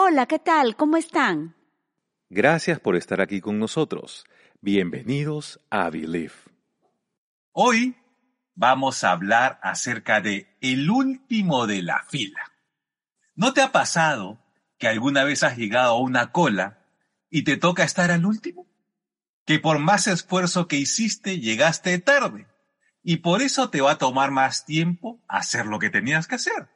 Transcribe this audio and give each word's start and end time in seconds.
Hola, 0.00 0.26
¿qué 0.26 0.38
tal? 0.38 0.76
¿Cómo 0.76 0.96
están? 0.96 1.56
Gracias 2.30 2.78
por 2.78 2.94
estar 2.94 3.20
aquí 3.20 3.40
con 3.40 3.58
nosotros. 3.58 4.24
Bienvenidos 4.60 5.58
a 5.70 5.90
Believe. 5.90 6.34
Hoy 7.50 7.96
vamos 8.54 9.02
a 9.02 9.10
hablar 9.10 9.58
acerca 9.60 10.20
de 10.20 10.56
el 10.60 10.88
último 10.88 11.66
de 11.66 11.82
la 11.82 12.04
fila. 12.04 12.52
¿No 13.34 13.52
te 13.52 13.60
ha 13.60 13.72
pasado 13.72 14.38
que 14.78 14.86
alguna 14.86 15.24
vez 15.24 15.42
has 15.42 15.58
llegado 15.58 15.96
a 15.96 16.00
una 16.00 16.30
cola 16.30 16.86
y 17.28 17.42
te 17.42 17.56
toca 17.56 17.82
estar 17.82 18.12
al 18.12 18.24
último? 18.24 18.68
Que 19.46 19.58
por 19.58 19.80
más 19.80 20.06
esfuerzo 20.06 20.68
que 20.68 20.76
hiciste 20.76 21.40
llegaste 21.40 21.98
tarde 21.98 22.46
y 23.02 23.16
por 23.16 23.42
eso 23.42 23.68
te 23.68 23.80
va 23.80 23.90
a 23.90 23.98
tomar 23.98 24.30
más 24.30 24.64
tiempo 24.64 25.20
hacer 25.26 25.66
lo 25.66 25.80
que 25.80 25.90
tenías 25.90 26.28
que 26.28 26.36
hacer. 26.36 26.68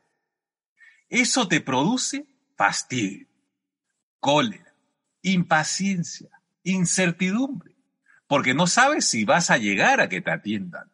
Eso 1.08 1.46
te 1.46 1.60
produce 1.60 2.31
fastidio, 2.56 3.27
cólera, 4.20 4.74
impaciencia, 5.23 6.30
incertidumbre, 6.65 7.75
porque 8.27 8.55
no 8.55 8.67
sabes 8.67 9.06
si 9.06 9.25
vas 9.25 9.50
a 9.50 9.59
llegar 9.59 10.00
a 10.00 10.09
que 10.09 10.20
te 10.20 10.31
atiendan. 10.31 10.91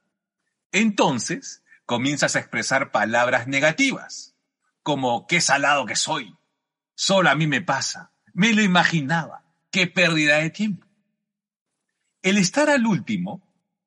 Entonces, 0.73 1.63
comienzas 1.87 2.37
a 2.37 2.41
expresar 2.41 2.91
palabras 2.91 3.47
negativas, 3.47 4.35
como 4.83 5.27
qué 5.27 5.41
salado 5.41 5.87
que 5.87 5.97
soy, 5.97 6.37
solo 6.95 7.31
a 7.31 7.35
mí 7.35 7.47
me 7.47 7.63
pasa, 7.63 8.13
me 8.33 8.53
lo 8.53 8.63
imaginaba, 8.63 9.45
qué 9.71 9.87
pérdida 9.87 10.39
de 10.39 10.51
tiempo. 10.51 10.87
El 12.23 12.39
estar 12.39 12.69
al 12.69 12.87
último 12.87 13.43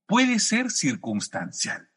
puede 0.05 0.39
ser 0.39 0.71
circunstancial, 0.71 1.89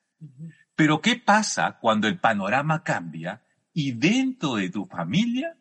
pero 0.74 1.00
¿qué 1.00 1.16
pasa 1.16 1.78
cuando 1.80 2.08
el 2.08 2.18
panorama 2.18 2.82
cambia 2.82 3.42
y 3.72 3.92
dentro 3.92 4.56
de 4.56 4.70
tu 4.70 4.84
familia 4.86 5.56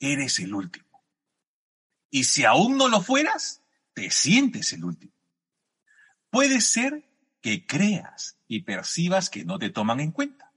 eres 0.00 0.38
el 0.38 0.54
último. 0.54 0.86
Y 2.10 2.24
si 2.24 2.44
aún 2.44 2.76
no 2.76 2.88
lo 2.88 3.00
fueras, 3.00 3.62
te 3.94 4.10
sientes 4.10 4.72
el 4.72 4.84
último. 4.84 5.12
Puede 6.30 6.60
ser 6.60 7.04
que 7.40 7.66
creas 7.66 8.38
y 8.46 8.62
percibas 8.62 9.30
que 9.30 9.44
no 9.44 9.58
te 9.58 9.70
toman 9.70 10.00
en 10.00 10.12
cuenta. 10.12 10.52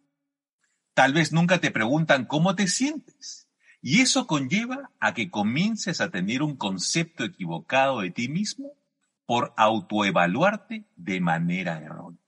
Tal 0.94 1.14
vez 1.14 1.32
nunca 1.32 1.60
te 1.60 1.72
preguntan 1.72 2.26
cómo 2.26 2.56
te 2.56 2.68
sientes. 2.68 3.48
Y 3.82 4.02
eso 4.02 4.28
conlleva 4.28 4.92
a 5.00 5.14
que 5.14 5.32
comiences 5.32 6.02
a 6.02 6.12
tener 6.12 6.44
un 6.44 6.56
concepto 6.56 7.24
equivocado 7.24 8.02
de 8.02 8.12
ti 8.12 8.30
mismo 8.30 8.74
por 9.26 9.54
autoevaluarte 9.58 10.86
de 10.96 11.22
manera 11.22 11.80
errónea. 11.80 12.20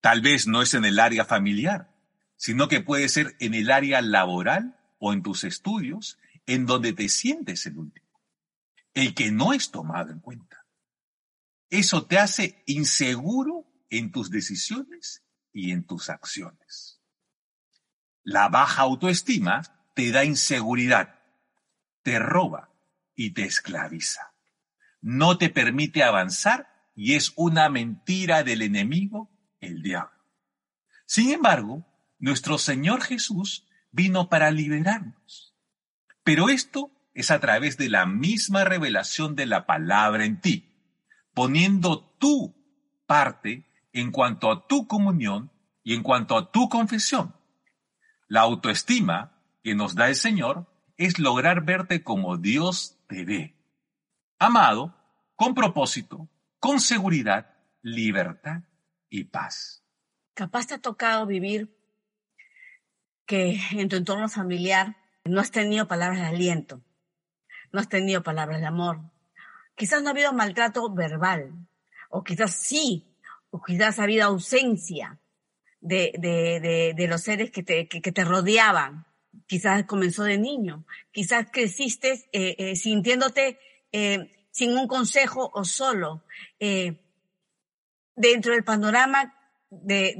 Tal 0.00 0.20
vez 0.20 0.46
no 0.46 0.62
es 0.62 0.74
en 0.74 0.84
el 0.84 1.00
área 1.00 1.24
familiar, 1.24 1.90
sino 2.36 2.68
que 2.68 2.80
puede 2.80 3.08
ser 3.08 3.36
en 3.40 3.54
el 3.54 3.70
área 3.70 4.00
laboral 4.00 4.78
o 4.98 5.12
en 5.12 5.22
tus 5.22 5.44
estudios 5.44 6.18
en 6.46 6.66
donde 6.66 6.92
te 6.92 7.08
sientes 7.08 7.66
el 7.66 7.78
último, 7.78 8.20
el 8.92 9.14
que 9.14 9.30
no 9.30 9.52
es 9.52 9.70
tomado 9.70 10.10
en 10.10 10.20
cuenta. 10.20 10.64
Eso 11.70 12.06
te 12.06 12.18
hace 12.18 12.62
inseguro 12.66 13.66
en 13.90 14.12
tus 14.12 14.30
decisiones 14.30 15.24
y 15.52 15.72
en 15.72 15.84
tus 15.84 16.10
acciones. 16.10 17.00
La 18.22 18.48
baja 18.48 18.82
autoestima 18.82 19.62
te 19.94 20.10
da 20.10 20.24
inseguridad, 20.24 21.20
te 22.02 22.18
roba 22.18 22.70
y 23.14 23.30
te 23.30 23.44
esclaviza. 23.44 24.34
No 25.00 25.38
te 25.38 25.50
permite 25.50 26.02
avanzar 26.02 26.90
y 26.94 27.14
es 27.14 27.32
una 27.36 27.68
mentira 27.68 28.42
del 28.42 28.62
enemigo, 28.62 29.30
el 29.60 29.82
diablo. 29.82 30.10
Sin 31.06 31.30
embargo, 31.30 31.86
nuestro 32.18 32.58
Señor 32.58 33.02
Jesús 33.02 33.66
vino 33.90 34.28
para 34.28 34.50
liberarnos 34.50 35.53
pero 36.24 36.48
esto 36.48 36.90
es 37.12 37.30
a 37.30 37.38
través 37.38 37.76
de 37.76 37.88
la 37.88 38.06
misma 38.06 38.64
revelación 38.64 39.36
de 39.36 39.46
la 39.46 39.66
palabra 39.66 40.24
en 40.24 40.40
ti, 40.40 40.74
poniendo 41.32 42.02
tu 42.18 42.54
parte 43.06 43.66
en 43.92 44.10
cuanto 44.10 44.50
a 44.50 44.66
tu 44.66 44.88
comunión 44.88 45.52
y 45.84 45.94
en 45.94 46.02
cuanto 46.02 46.36
a 46.36 46.50
tu 46.50 46.68
confesión. 46.68 47.36
La 48.26 48.40
autoestima 48.40 49.38
que 49.62 49.74
nos 49.74 49.94
da 49.94 50.08
el 50.08 50.16
Señor 50.16 50.66
es 50.96 51.18
lograr 51.18 51.64
verte 51.64 52.02
como 52.02 52.36
Dios 52.36 52.98
te 53.06 53.24
ve. 53.24 53.54
Amado, 54.38 54.96
con 55.36 55.54
propósito, 55.54 56.28
con 56.58 56.80
seguridad, 56.80 57.54
libertad 57.82 58.62
y 59.08 59.24
paz. 59.24 59.84
Capaz 60.34 60.66
te 60.66 60.74
ha 60.74 60.80
tocado 60.80 61.26
vivir 61.26 61.78
que 63.26 63.60
en 63.72 63.88
tu 63.88 63.96
entorno 63.96 64.28
familiar 64.28 64.96
no 65.24 65.40
has 65.40 65.50
tenido 65.50 65.88
palabras 65.88 66.20
de 66.20 66.26
aliento, 66.26 66.82
no 67.72 67.80
has 67.80 67.88
tenido 67.88 68.22
palabras 68.22 68.60
de 68.60 68.66
amor. 68.66 69.00
Quizás 69.74 70.02
no 70.02 70.08
ha 70.08 70.12
habido 70.12 70.32
maltrato 70.32 70.92
verbal, 70.92 71.52
o 72.10 72.22
quizás 72.22 72.54
sí, 72.54 73.16
o 73.50 73.62
quizás 73.62 73.98
ha 73.98 74.04
habido 74.04 74.24
ausencia 74.26 75.18
de, 75.80 76.12
de, 76.18 76.94
de, 76.94 77.08
los 77.08 77.22
seres 77.22 77.50
que 77.50 77.62
te, 77.62 77.88
que, 77.88 78.12
te 78.12 78.24
rodeaban. 78.24 79.06
Quizás 79.46 79.84
comenzó 79.84 80.24
de 80.24 80.38
niño, 80.38 80.84
quizás 81.10 81.48
creciste 81.50 82.24
eh, 82.32 82.54
eh, 82.58 82.76
sintiéndote 82.76 83.58
eh, 83.92 84.30
sin 84.50 84.76
un 84.76 84.86
consejo 84.86 85.50
o 85.52 85.64
solo. 85.64 86.24
dentro 88.16 88.52
del 88.52 88.62
panorama 88.62 89.34
de, 89.70 90.14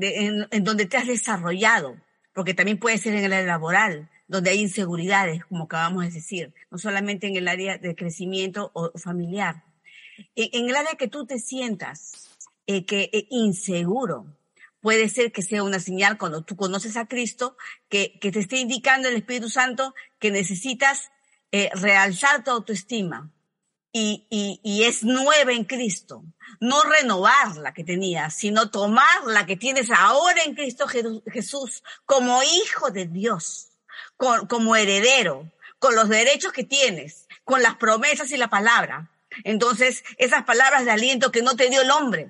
en, 0.00 0.46
en, 0.50 0.64
donde 0.64 0.86
te 0.86 0.96
has 0.96 1.06
desarrollado, 1.06 1.96
porque 2.32 2.54
también 2.54 2.78
puede 2.78 2.98
ser 2.98 3.14
en 3.14 3.24
el 3.24 3.46
laboral, 3.46 4.08
donde 4.30 4.50
hay 4.50 4.60
inseguridades, 4.60 5.44
como 5.46 5.64
acabamos 5.64 6.04
de 6.04 6.12
decir, 6.12 6.54
no 6.70 6.78
solamente 6.78 7.26
en 7.26 7.34
el 7.34 7.48
área 7.48 7.78
de 7.78 7.96
crecimiento 7.96 8.70
o 8.74 8.96
familiar. 8.96 9.64
En 10.36 10.68
el 10.68 10.76
área 10.76 10.94
que 10.94 11.08
tú 11.08 11.26
te 11.26 11.40
sientas 11.40 12.30
eh, 12.68 12.86
que 12.86 13.10
eh, 13.12 13.26
inseguro, 13.30 14.26
puede 14.80 15.08
ser 15.08 15.32
que 15.32 15.42
sea 15.42 15.64
una 15.64 15.80
señal 15.80 16.16
cuando 16.16 16.42
tú 16.42 16.54
conoces 16.54 16.96
a 16.96 17.06
Cristo 17.06 17.56
que, 17.88 18.20
que 18.20 18.30
te 18.30 18.38
esté 18.38 18.58
indicando 18.58 19.08
el 19.08 19.16
Espíritu 19.16 19.50
Santo 19.50 19.94
que 20.20 20.30
necesitas 20.30 21.10
eh, 21.50 21.68
realzar 21.74 22.44
tu 22.44 22.52
autoestima 22.52 23.32
y, 23.92 24.28
y, 24.30 24.60
y, 24.62 24.84
es 24.84 25.02
nueva 25.02 25.50
en 25.50 25.64
Cristo. 25.64 26.22
No 26.60 26.84
renovar 26.84 27.56
la 27.56 27.74
que 27.74 27.82
tenías, 27.82 28.32
sino 28.36 28.70
tomar 28.70 29.24
la 29.26 29.44
que 29.44 29.56
tienes 29.56 29.90
ahora 29.90 30.44
en 30.44 30.54
Cristo 30.54 30.86
Jesús 30.86 31.82
como 32.06 32.40
hijo 32.44 32.92
de 32.92 33.06
Dios 33.06 33.69
como 34.48 34.76
heredero, 34.76 35.50
con 35.78 35.94
los 35.94 36.08
derechos 36.08 36.52
que 36.52 36.64
tienes, 36.64 37.26
con 37.44 37.62
las 37.62 37.76
promesas 37.76 38.30
y 38.32 38.36
la 38.36 38.48
palabra. 38.48 39.10
Entonces, 39.44 40.04
esas 40.18 40.44
palabras 40.44 40.84
de 40.84 40.90
aliento 40.90 41.32
que 41.32 41.42
no 41.42 41.56
te 41.56 41.70
dio 41.70 41.80
el 41.80 41.90
hombre, 41.90 42.28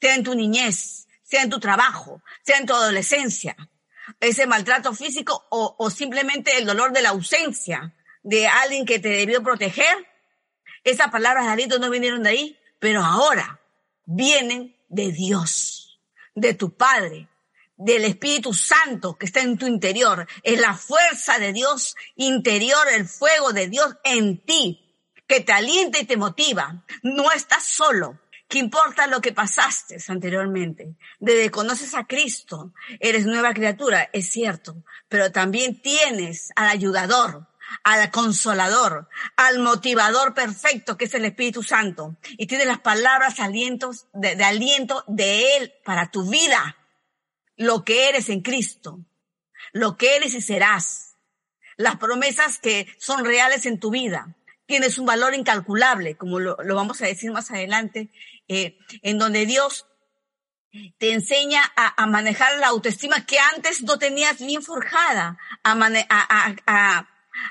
sea 0.00 0.14
en 0.14 0.24
tu 0.24 0.34
niñez, 0.34 1.06
sea 1.22 1.42
en 1.42 1.50
tu 1.50 1.58
trabajo, 1.58 2.22
sea 2.42 2.58
en 2.58 2.66
tu 2.66 2.74
adolescencia, 2.74 3.56
ese 4.20 4.46
maltrato 4.46 4.92
físico 4.94 5.46
o, 5.48 5.74
o 5.78 5.90
simplemente 5.90 6.58
el 6.58 6.66
dolor 6.66 6.92
de 6.92 7.02
la 7.02 7.10
ausencia 7.10 7.94
de 8.22 8.46
alguien 8.46 8.84
que 8.84 8.98
te 8.98 9.08
debió 9.08 9.42
proteger, 9.42 10.06
esas 10.84 11.10
palabras 11.10 11.46
de 11.46 11.52
aliento 11.52 11.78
no 11.78 11.88
vinieron 11.88 12.24
de 12.24 12.30
ahí, 12.30 12.58
pero 12.78 13.02
ahora 13.02 13.60
vienen 14.04 14.76
de 14.88 15.12
Dios, 15.12 16.00
de 16.34 16.52
tu 16.52 16.76
Padre, 16.76 17.28
del 17.84 18.04
Espíritu 18.04 18.54
Santo 18.54 19.16
que 19.16 19.26
está 19.26 19.40
en 19.40 19.58
tu 19.58 19.66
interior. 19.66 20.26
Es 20.42 20.60
la 20.60 20.74
fuerza 20.74 21.38
de 21.38 21.52
Dios 21.52 21.96
interior, 22.16 22.86
el 22.92 23.08
fuego 23.08 23.52
de 23.52 23.68
Dios 23.68 23.96
en 24.04 24.44
ti, 24.44 24.78
que 25.26 25.40
te 25.40 25.52
alienta 25.52 25.98
y 25.98 26.04
te 26.04 26.16
motiva. 26.16 26.84
No 27.02 27.30
estás 27.32 27.64
solo. 27.64 28.20
¿Qué 28.48 28.58
importa 28.58 29.06
lo 29.06 29.20
que 29.20 29.32
pasaste 29.32 29.96
anteriormente? 30.08 30.96
Desde 31.18 31.50
conoces 31.50 31.94
a 31.94 32.06
Cristo, 32.06 32.74
eres 33.00 33.24
nueva 33.24 33.54
criatura, 33.54 34.10
es 34.12 34.30
cierto, 34.30 34.84
pero 35.08 35.32
también 35.32 35.80
tienes 35.80 36.52
al 36.54 36.68
ayudador, 36.68 37.48
al 37.82 38.10
consolador, 38.10 39.08
al 39.36 39.58
motivador 39.60 40.34
perfecto 40.34 40.98
que 40.98 41.06
es 41.06 41.14
el 41.14 41.24
Espíritu 41.24 41.62
Santo. 41.62 42.18
Y 42.32 42.46
tienes 42.46 42.66
las 42.66 42.80
palabras 42.80 43.40
alientos, 43.40 44.06
de, 44.12 44.36
de 44.36 44.44
aliento 44.44 45.02
de 45.08 45.56
Él 45.56 45.72
para 45.82 46.10
tu 46.10 46.28
vida 46.28 46.76
lo 47.62 47.84
que 47.84 48.08
eres 48.08 48.28
en 48.28 48.42
Cristo, 48.42 49.00
lo 49.72 49.96
que 49.96 50.16
eres 50.16 50.34
y 50.34 50.42
serás, 50.42 51.16
las 51.76 51.96
promesas 51.96 52.58
que 52.58 52.86
son 52.98 53.24
reales 53.24 53.66
en 53.66 53.80
tu 53.80 53.90
vida. 53.90 54.36
Tienes 54.66 54.98
un 54.98 55.06
valor 55.06 55.34
incalculable, 55.34 56.16
como 56.16 56.40
lo, 56.40 56.56
vamos 56.56 57.00
a 57.02 57.06
decir 57.06 57.30
más 57.30 57.50
adelante, 57.50 58.10
eh, 58.48 58.78
en 59.02 59.18
donde 59.18 59.46
Dios 59.46 59.86
te 60.98 61.12
enseña 61.12 61.70
a, 61.76 62.06
manejar 62.06 62.58
la 62.58 62.68
autoestima 62.68 63.26
que 63.26 63.38
antes 63.38 63.82
no 63.82 63.98
tenías 63.98 64.38
bien 64.38 64.62
forjada, 64.62 65.38
a, 65.62 67.06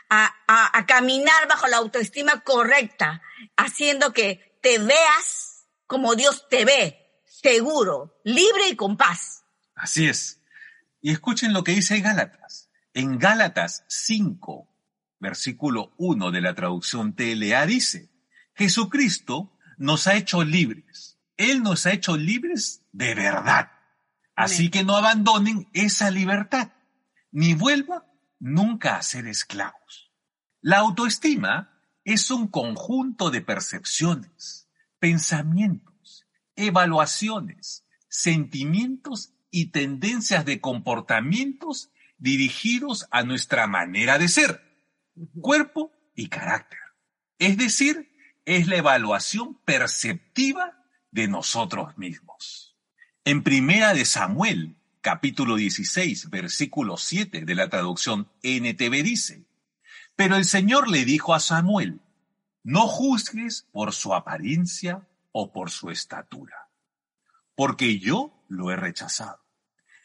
a, 0.09 0.85
caminar 0.87 1.47
bajo 1.47 1.67
la 1.67 1.77
autoestima 1.77 2.41
correcta, 2.41 3.21
haciendo 3.57 4.11
que 4.11 4.57
te 4.61 4.79
veas 4.79 5.67
como 5.85 6.15
Dios 6.15 6.47
te 6.49 6.65
ve, 6.65 7.21
seguro, 7.25 8.19
libre 8.23 8.69
y 8.69 8.75
con 8.75 8.97
paz. 8.97 9.40
Así 9.81 10.07
es. 10.07 10.39
Y 11.01 11.09
escuchen 11.09 11.53
lo 11.53 11.63
que 11.63 11.71
dice 11.71 11.99
Gálatas. 12.01 12.69
En 12.93 13.17
Gálatas 13.17 13.83
5, 13.87 14.69
versículo 15.19 15.91
1 15.97 16.29
de 16.29 16.39
la 16.39 16.53
traducción 16.53 17.15
TLA 17.15 17.65
dice, 17.65 18.11
Jesucristo 18.53 19.57
nos 19.77 20.05
ha 20.05 20.13
hecho 20.13 20.43
libres. 20.43 21.17
Él 21.35 21.63
nos 21.63 21.87
ha 21.87 21.93
hecho 21.93 22.15
libres 22.15 22.83
de 22.91 23.15
verdad. 23.15 23.71
Así 24.35 24.69
que 24.69 24.83
no 24.83 24.95
abandonen 24.95 25.67
esa 25.73 26.11
libertad, 26.11 26.73
ni 27.31 27.55
vuelvan 27.55 28.03
nunca 28.37 28.97
a 28.97 29.01
ser 29.01 29.25
esclavos. 29.25 30.11
La 30.61 30.77
autoestima 30.77 31.81
es 32.03 32.29
un 32.29 32.47
conjunto 32.49 33.31
de 33.31 33.41
percepciones, 33.41 34.69
pensamientos, 34.99 36.27
evaluaciones, 36.55 37.83
sentimientos 38.09 39.33
y 39.51 39.67
tendencias 39.67 40.45
de 40.45 40.61
comportamientos 40.61 41.91
dirigidos 42.17 43.07
a 43.11 43.23
nuestra 43.23 43.67
manera 43.67 44.17
de 44.17 44.27
ser, 44.27 44.61
cuerpo 45.41 45.91
y 46.15 46.27
carácter. 46.27 46.79
Es 47.37 47.57
decir, 47.57 48.11
es 48.45 48.67
la 48.67 48.77
evaluación 48.77 49.55
perceptiva 49.65 50.85
de 51.11 51.27
nosotros 51.27 51.97
mismos. 51.97 52.77
En 53.25 53.43
primera 53.43 53.93
de 53.93 54.05
Samuel, 54.05 54.77
capítulo 55.01 55.55
16, 55.55 56.29
versículo 56.29 56.97
7 56.97 57.43
de 57.45 57.55
la 57.55 57.69
traducción 57.69 58.31
NTV 58.43 59.03
dice, 59.03 59.45
Pero 60.15 60.37
el 60.37 60.45
Señor 60.45 60.89
le 60.89 61.05
dijo 61.05 61.33
a 61.33 61.39
Samuel, 61.39 62.01
no 62.63 62.87
juzgues 62.87 63.67
por 63.71 63.93
su 63.93 64.13
apariencia 64.13 65.07
o 65.31 65.51
por 65.51 65.71
su 65.71 65.89
estatura, 65.89 66.69
porque 67.55 67.99
yo 67.99 68.43
lo 68.47 68.71
he 68.71 68.75
rechazado. 68.75 69.40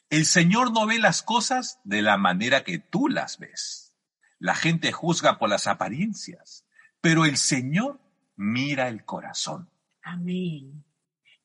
El 0.08 0.24
Señor 0.24 0.72
no 0.72 0.86
ve 0.86 0.98
las 0.98 1.22
cosas 1.22 1.80
de 1.84 2.02
la 2.02 2.16
manera 2.16 2.62
que 2.62 2.78
tú 2.78 3.08
las 3.08 3.38
ves. 3.38 3.94
La 4.38 4.54
gente 4.54 4.92
juzga 4.92 5.38
por 5.38 5.48
las 5.48 5.66
apariencias, 5.66 6.64
pero 7.00 7.24
el 7.24 7.36
Señor 7.36 8.00
mira 8.36 8.88
el 8.88 9.04
corazón. 9.04 9.70
Amén. 10.02 10.84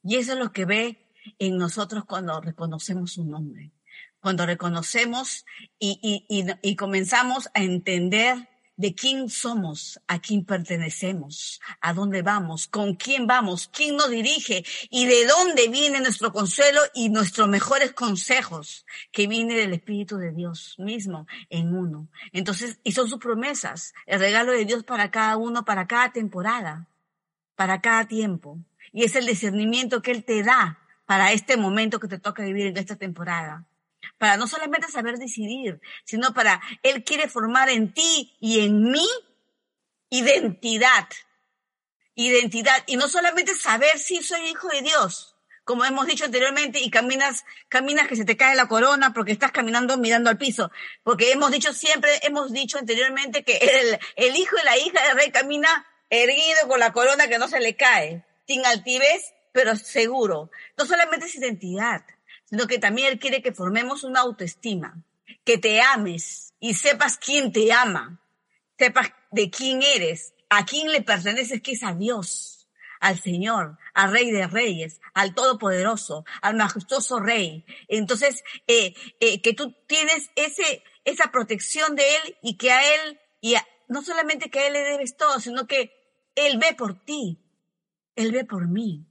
Y 0.03 0.17
eso 0.17 0.33
es 0.33 0.39
lo 0.39 0.51
que 0.51 0.65
ve 0.65 1.11
en 1.39 1.57
nosotros 1.57 2.05
cuando 2.05 2.39
reconocemos 2.41 3.13
su 3.13 3.25
nombre, 3.25 3.71
cuando 4.19 4.45
reconocemos 4.45 5.45
y, 5.79 6.25
y 6.61 6.75
comenzamos 6.75 7.49
a 7.53 7.63
entender 7.63 8.50
de 8.81 8.95
quién 8.95 9.29
somos, 9.29 10.01
a 10.07 10.19
quién 10.19 10.43
pertenecemos, 10.43 11.61
a 11.81 11.93
dónde 11.93 12.23
vamos, 12.23 12.67
con 12.67 12.95
quién 12.95 13.27
vamos, 13.27 13.67
quién 13.67 13.95
nos 13.95 14.09
dirige 14.09 14.65
y 14.89 15.05
de 15.05 15.27
dónde 15.27 15.67
viene 15.67 16.01
nuestro 16.01 16.33
consuelo 16.33 16.81
y 16.95 17.09
nuestros 17.09 17.47
mejores 17.47 17.93
consejos, 17.93 18.87
que 19.11 19.27
viene 19.27 19.53
del 19.53 19.73
Espíritu 19.73 20.17
de 20.17 20.31
Dios 20.31 20.75
mismo 20.79 21.27
en 21.51 21.75
uno. 21.75 22.09
Entonces, 22.33 22.79
y 22.83 22.93
son 22.93 23.07
sus 23.07 23.19
promesas, 23.19 23.93
el 24.07 24.19
regalo 24.19 24.51
de 24.51 24.65
Dios 24.65 24.83
para 24.83 25.11
cada 25.11 25.37
uno, 25.37 25.63
para 25.63 25.85
cada 25.85 26.11
temporada, 26.11 26.89
para 27.55 27.81
cada 27.81 28.07
tiempo. 28.07 28.57
Y 28.91 29.03
es 29.03 29.15
el 29.15 29.27
discernimiento 29.27 30.01
que 30.01 30.09
Él 30.09 30.23
te 30.23 30.41
da 30.41 30.79
para 31.05 31.33
este 31.33 31.55
momento 31.55 31.99
que 31.99 32.07
te 32.07 32.17
toca 32.17 32.43
vivir 32.43 32.65
en 32.65 32.77
esta 32.77 32.95
temporada 32.95 33.67
para 34.17 34.37
no 34.37 34.47
solamente 34.47 34.87
saber 34.87 35.17
decidir, 35.17 35.81
sino 36.05 36.33
para, 36.33 36.61
Él 36.83 37.03
quiere 37.03 37.27
formar 37.27 37.69
en 37.69 37.93
ti 37.93 38.35
y 38.39 38.61
en 38.61 38.91
mí 38.91 39.07
identidad. 40.09 41.07
Identidad. 42.15 42.83
Y 42.87 42.97
no 42.97 43.07
solamente 43.07 43.55
saber 43.55 43.97
si 43.97 44.21
soy 44.21 44.41
hijo 44.49 44.67
de 44.69 44.81
Dios, 44.81 45.35
como 45.63 45.85
hemos 45.85 46.07
dicho 46.07 46.25
anteriormente, 46.25 46.79
y 46.79 46.89
caminas, 46.89 47.45
caminas 47.69 48.07
que 48.07 48.15
se 48.15 48.25
te 48.25 48.35
cae 48.35 48.55
la 48.55 48.67
corona 48.67 49.13
porque 49.13 49.31
estás 49.31 49.51
caminando 49.51 49.97
mirando 49.97 50.29
al 50.29 50.37
piso. 50.37 50.71
Porque 51.03 51.31
hemos 51.31 51.51
dicho 51.51 51.73
siempre, 51.73 52.19
hemos 52.23 52.51
dicho 52.51 52.77
anteriormente 52.77 53.43
que 53.43 53.57
el, 53.57 53.99
el 54.15 54.35
hijo 54.35 54.55
y 54.61 54.65
la 54.65 54.77
hija 54.77 55.07
del 55.07 55.17
rey 55.17 55.31
camina 55.31 55.87
erguido 56.09 56.67
con 56.67 56.79
la 56.79 56.91
corona 56.91 57.27
que 57.27 57.39
no 57.39 57.47
se 57.47 57.59
le 57.59 57.75
cae, 57.75 58.25
sin 58.45 58.65
altivez, 58.65 59.33
pero 59.51 59.75
seguro. 59.75 60.51
No 60.77 60.85
solamente 60.85 61.25
es 61.25 61.35
identidad, 61.35 62.03
sino 62.51 62.67
que 62.67 62.79
también 62.79 63.07
Él 63.07 63.19
quiere 63.19 63.41
que 63.41 63.53
formemos 63.53 64.03
una 64.03 64.19
autoestima, 64.19 65.01
que 65.45 65.57
te 65.57 65.81
ames 65.81 66.53
y 66.59 66.73
sepas 66.73 67.17
quién 67.17 67.53
te 67.53 67.71
ama, 67.71 68.21
sepas 68.77 69.11
de 69.31 69.49
quién 69.49 69.81
eres, 69.81 70.33
a 70.49 70.65
quién 70.65 70.91
le 70.91 71.01
perteneces, 71.01 71.61
que 71.61 71.71
es 71.71 71.83
a 71.83 71.93
Dios, 71.93 72.67
al 72.99 73.19
Señor, 73.19 73.77
al 73.93 74.11
Rey 74.11 74.31
de 74.31 74.47
Reyes, 74.47 74.99
al 75.13 75.33
Todopoderoso, 75.33 76.25
al 76.41 76.57
majestuoso 76.57 77.21
Rey. 77.21 77.65
Entonces, 77.87 78.43
eh, 78.67 78.93
eh, 79.21 79.41
que 79.41 79.53
tú 79.53 79.73
tienes 79.87 80.29
ese, 80.35 80.83
esa 81.05 81.31
protección 81.31 81.95
de 81.95 82.03
Él 82.17 82.37
y 82.43 82.57
que 82.57 82.71
a 82.71 82.95
Él, 82.95 83.19
y 83.39 83.55
no 83.87 84.03
solamente 84.03 84.49
que 84.49 84.59
a 84.59 84.67
Él 84.67 84.73
le 84.73 84.83
debes 84.83 85.15
todo, 85.15 85.39
sino 85.39 85.67
que 85.67 85.93
Él 86.35 86.57
ve 86.57 86.75
por 86.77 86.99
ti, 87.05 87.39
Él 88.17 88.33
ve 88.33 88.43
por 88.43 88.67
mí. 88.67 89.07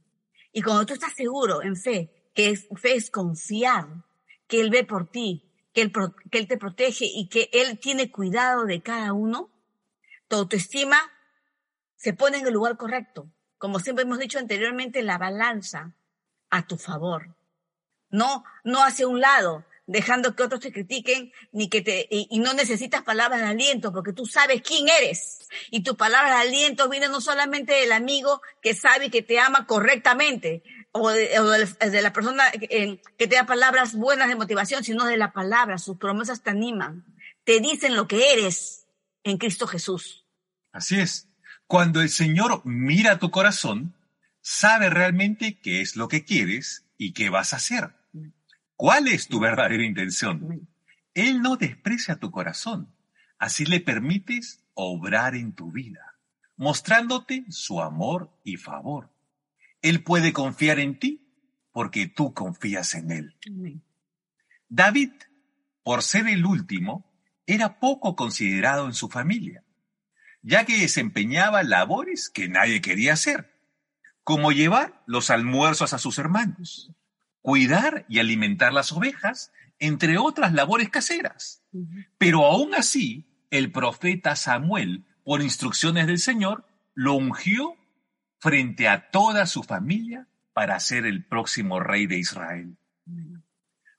Y 0.52 0.60
cuando 0.60 0.84
tú 0.84 0.92
estás 0.92 1.14
seguro 1.14 1.62
en 1.62 1.74
fe 1.74 2.19
que 2.40 2.48
es, 2.48 2.68
fe 2.76 2.96
confiar, 3.10 3.86
que 4.46 4.62
Él 4.62 4.70
ve 4.70 4.84
por 4.84 5.10
ti, 5.10 5.52
que 5.74 5.82
él, 5.82 6.48
te 6.48 6.56
protege 6.56 7.04
y 7.04 7.28
que 7.28 7.50
Él 7.52 7.78
tiene 7.78 8.10
cuidado 8.10 8.64
de 8.64 8.80
cada 8.80 9.12
uno, 9.12 9.50
tu 10.26 10.36
autoestima 10.36 10.98
se 11.96 12.14
pone 12.14 12.38
en 12.38 12.46
el 12.46 12.54
lugar 12.54 12.78
correcto. 12.78 13.30
Como 13.58 13.78
siempre 13.78 14.04
hemos 14.04 14.18
dicho 14.18 14.38
anteriormente, 14.38 15.02
la 15.02 15.18
balanza 15.18 15.94
a 16.48 16.66
tu 16.66 16.78
favor. 16.78 17.36
No, 18.08 18.42
no 18.64 18.82
hacia 18.82 19.06
un 19.06 19.20
lado, 19.20 19.66
dejando 19.86 20.34
que 20.34 20.42
otros 20.42 20.60
te 20.60 20.72
critiquen, 20.72 21.32
ni 21.52 21.68
que 21.68 21.82
te, 21.82 22.06
y, 22.08 22.38
no 22.38 22.54
necesitas 22.54 23.02
palabras 23.02 23.40
de 23.40 23.48
aliento, 23.48 23.92
porque 23.92 24.14
tú 24.14 24.24
sabes 24.24 24.62
quién 24.62 24.88
eres. 24.88 25.46
Y 25.70 25.82
tu 25.82 25.96
palabra 25.96 26.36
de 26.36 26.48
aliento 26.48 26.88
viene 26.88 27.08
no 27.08 27.20
solamente 27.20 27.74
del 27.74 27.92
amigo 27.92 28.40
que 28.62 28.72
sabe 28.72 29.06
y 29.06 29.10
que 29.10 29.22
te 29.22 29.38
ama 29.38 29.66
correctamente, 29.66 30.62
o 30.92 31.10
de, 31.10 32.02
la 32.02 32.12
persona 32.12 32.50
que, 32.50 33.00
te 33.16 33.26
da 33.26 33.46
palabras 33.46 33.94
buenas 33.94 34.28
de 34.28 34.36
motivación, 34.36 34.82
sino 34.84 35.04
de 35.04 35.16
la 35.16 35.32
palabra, 35.32 35.78
sus 35.78 35.98
promesas 35.98 36.42
te 36.42 36.50
animan, 36.50 37.04
te 37.44 37.60
dicen 37.60 37.96
lo 37.96 38.08
que 38.08 38.32
eres 38.32 38.86
en 39.22 39.38
Cristo 39.38 39.66
Jesús. 39.66 40.26
Así 40.72 40.98
es. 40.98 41.28
Cuando 41.66 42.00
el 42.00 42.08
Señor 42.08 42.62
mira 42.64 43.18
tu 43.18 43.30
corazón, 43.30 43.94
sabe 44.40 44.90
realmente 44.90 45.60
qué 45.60 45.80
es 45.80 45.96
lo 45.96 46.08
que 46.08 46.24
quieres 46.24 46.86
y 46.98 47.12
qué 47.12 47.30
vas 47.30 47.52
a 47.52 47.56
hacer. 47.56 47.94
¿Cuál 48.74 49.08
es 49.08 49.28
tu 49.28 49.40
verdadera 49.40 49.84
intención? 49.84 50.68
Él 51.14 51.42
no 51.42 51.56
desprecia 51.56 52.16
tu 52.16 52.30
corazón. 52.30 52.94
Así 53.38 53.64
le 53.64 53.80
permites 53.80 54.64
obrar 54.74 55.34
en 55.34 55.54
tu 55.54 55.70
vida, 55.70 56.18
mostrándote 56.56 57.44
su 57.50 57.80
amor 57.80 58.30
y 58.42 58.56
favor. 58.56 59.10
Él 59.82 60.02
puede 60.02 60.32
confiar 60.32 60.78
en 60.78 60.98
ti 60.98 61.26
porque 61.72 62.06
tú 62.06 62.34
confías 62.34 62.94
en 62.94 63.10
Él. 63.10 63.36
David, 64.68 65.12
por 65.82 66.02
ser 66.02 66.28
el 66.28 66.44
último, 66.44 67.10
era 67.46 67.80
poco 67.80 68.14
considerado 68.14 68.86
en 68.86 68.94
su 68.94 69.08
familia, 69.08 69.64
ya 70.42 70.64
que 70.64 70.78
desempeñaba 70.78 71.62
labores 71.62 72.30
que 72.30 72.48
nadie 72.48 72.80
quería 72.80 73.14
hacer, 73.14 73.52
como 74.22 74.52
llevar 74.52 75.02
los 75.06 75.30
almuerzos 75.30 75.92
a 75.92 75.98
sus 75.98 76.18
hermanos, 76.18 76.92
cuidar 77.40 78.04
y 78.08 78.18
alimentar 78.18 78.72
las 78.72 78.92
ovejas, 78.92 79.52
entre 79.78 80.18
otras 80.18 80.52
labores 80.52 80.90
caseras. 80.90 81.64
Pero 82.18 82.44
aún 82.44 82.74
así, 82.74 83.26
el 83.50 83.72
profeta 83.72 84.36
Samuel, 84.36 85.04
por 85.24 85.42
instrucciones 85.42 86.06
del 86.06 86.18
Señor, 86.18 86.66
lo 86.94 87.14
ungió 87.14 87.74
frente 88.40 88.88
a 88.88 89.10
toda 89.10 89.46
su 89.46 89.62
familia 89.62 90.26
para 90.52 90.80
ser 90.80 91.06
el 91.06 91.24
próximo 91.24 91.78
rey 91.78 92.06
de 92.06 92.18
Israel. 92.18 92.76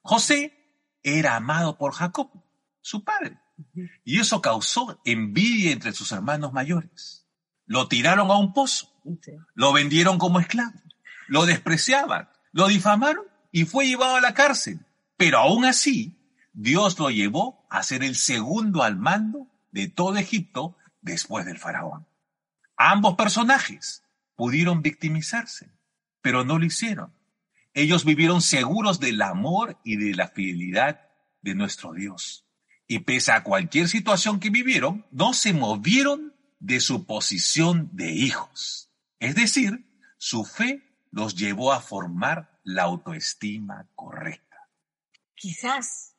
José 0.01 0.57
era 1.03 1.36
amado 1.36 1.77
por 1.77 1.93
Jacob, 1.93 2.29
su 2.81 3.03
padre, 3.03 3.39
y 4.03 4.19
eso 4.19 4.41
causó 4.41 5.00
envidia 5.05 5.71
entre 5.71 5.93
sus 5.93 6.12
hermanos 6.12 6.53
mayores. 6.53 7.27
Lo 7.65 7.88
tiraron 7.88 8.29
a 8.31 8.38
un 8.38 8.53
pozo, 8.53 8.91
lo 9.53 9.71
vendieron 9.71 10.17
como 10.17 10.39
esclavo, 10.39 10.79
lo 11.27 11.45
despreciaban, 11.45 12.29
lo 12.51 12.67
difamaron 12.67 13.25
y 13.51 13.65
fue 13.65 13.88
llevado 13.88 14.15
a 14.15 14.21
la 14.21 14.33
cárcel. 14.33 14.86
Pero 15.17 15.38
aún 15.38 15.65
así, 15.65 16.17
Dios 16.53 16.98
lo 17.00 17.12
llevó 17.12 17.65
a 17.69 17.83
ser 17.83 18.03
el 18.03 18.15
segundo 18.15 18.83
al 18.83 18.98
mando 18.98 19.48
de 19.71 19.88
todo 19.88 20.17
Egipto 20.17 20.75
después 21.01 21.45
del 21.45 21.60
faraón. 21.60 22.07
Ambos 22.75 23.15
personajes 23.15 24.03
pudieron 24.41 24.81
victimizarse, 24.81 25.69
pero 26.19 26.43
no 26.43 26.57
lo 26.57 26.65
hicieron. 26.65 27.13
Ellos 27.75 28.05
vivieron 28.05 28.41
seguros 28.41 29.00
del 29.00 29.21
amor 29.21 29.79
y 29.83 29.98
de 29.98 30.15
la 30.15 30.29
fidelidad 30.29 31.07
de 31.43 31.53
nuestro 31.53 31.93
Dios. 31.93 32.48
Y 32.88 33.01
pese 33.01 33.33
a 33.33 33.43
cualquier 33.43 33.88
situación 33.88 34.39
que 34.39 34.50
vivieron, 34.50 35.05
no 35.12 35.33
se 35.36 35.53
movieron 35.53 36.33
de 36.60 36.79
su 36.79 37.05
posición 37.05 37.91
de 37.93 38.13
hijos. 38.13 38.89
Es 39.19 39.36
decir, 39.36 39.86
su 40.17 40.43
fe 40.43 40.81
los 41.12 41.36
llevó 41.36 41.71
a 41.71 41.79
formar 41.79 42.60
la 42.63 42.81
autoestima 42.81 43.91
correcta. 43.93 44.57
Quizás 45.36 46.15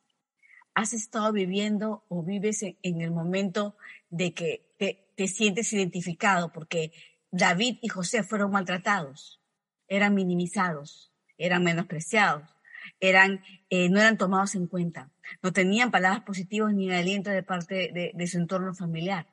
has 0.74 0.92
estado 0.92 1.32
viviendo 1.32 2.04
o 2.08 2.22
vives 2.22 2.62
en, 2.62 3.00
el 3.00 3.10
momento 3.10 3.76
de 4.10 4.32
que 4.32 4.76
te, 4.78 5.12
te 5.16 5.26
sientes 5.26 5.72
identificado 5.72 6.52
porque 6.52 6.92
David 7.32 7.78
y 7.80 7.88
José 7.88 8.22
fueron 8.22 8.52
maltratados, 8.52 9.40
eran 9.88 10.14
minimizados, 10.14 11.12
eran 11.38 11.64
menospreciados, 11.64 12.44
eran, 13.00 13.42
eh, 13.70 13.88
no 13.88 14.00
eran 14.00 14.18
tomados 14.18 14.54
en 14.54 14.66
cuenta, 14.66 15.10
no 15.42 15.52
tenían 15.52 15.90
palabras 15.90 16.22
positivas 16.24 16.74
ni 16.74 16.92
aliento 16.92 17.30
de 17.30 17.42
parte 17.42 18.12
de, 18.14 18.26
su 18.26 18.36
entorno 18.36 18.74
familiar. 18.74 19.26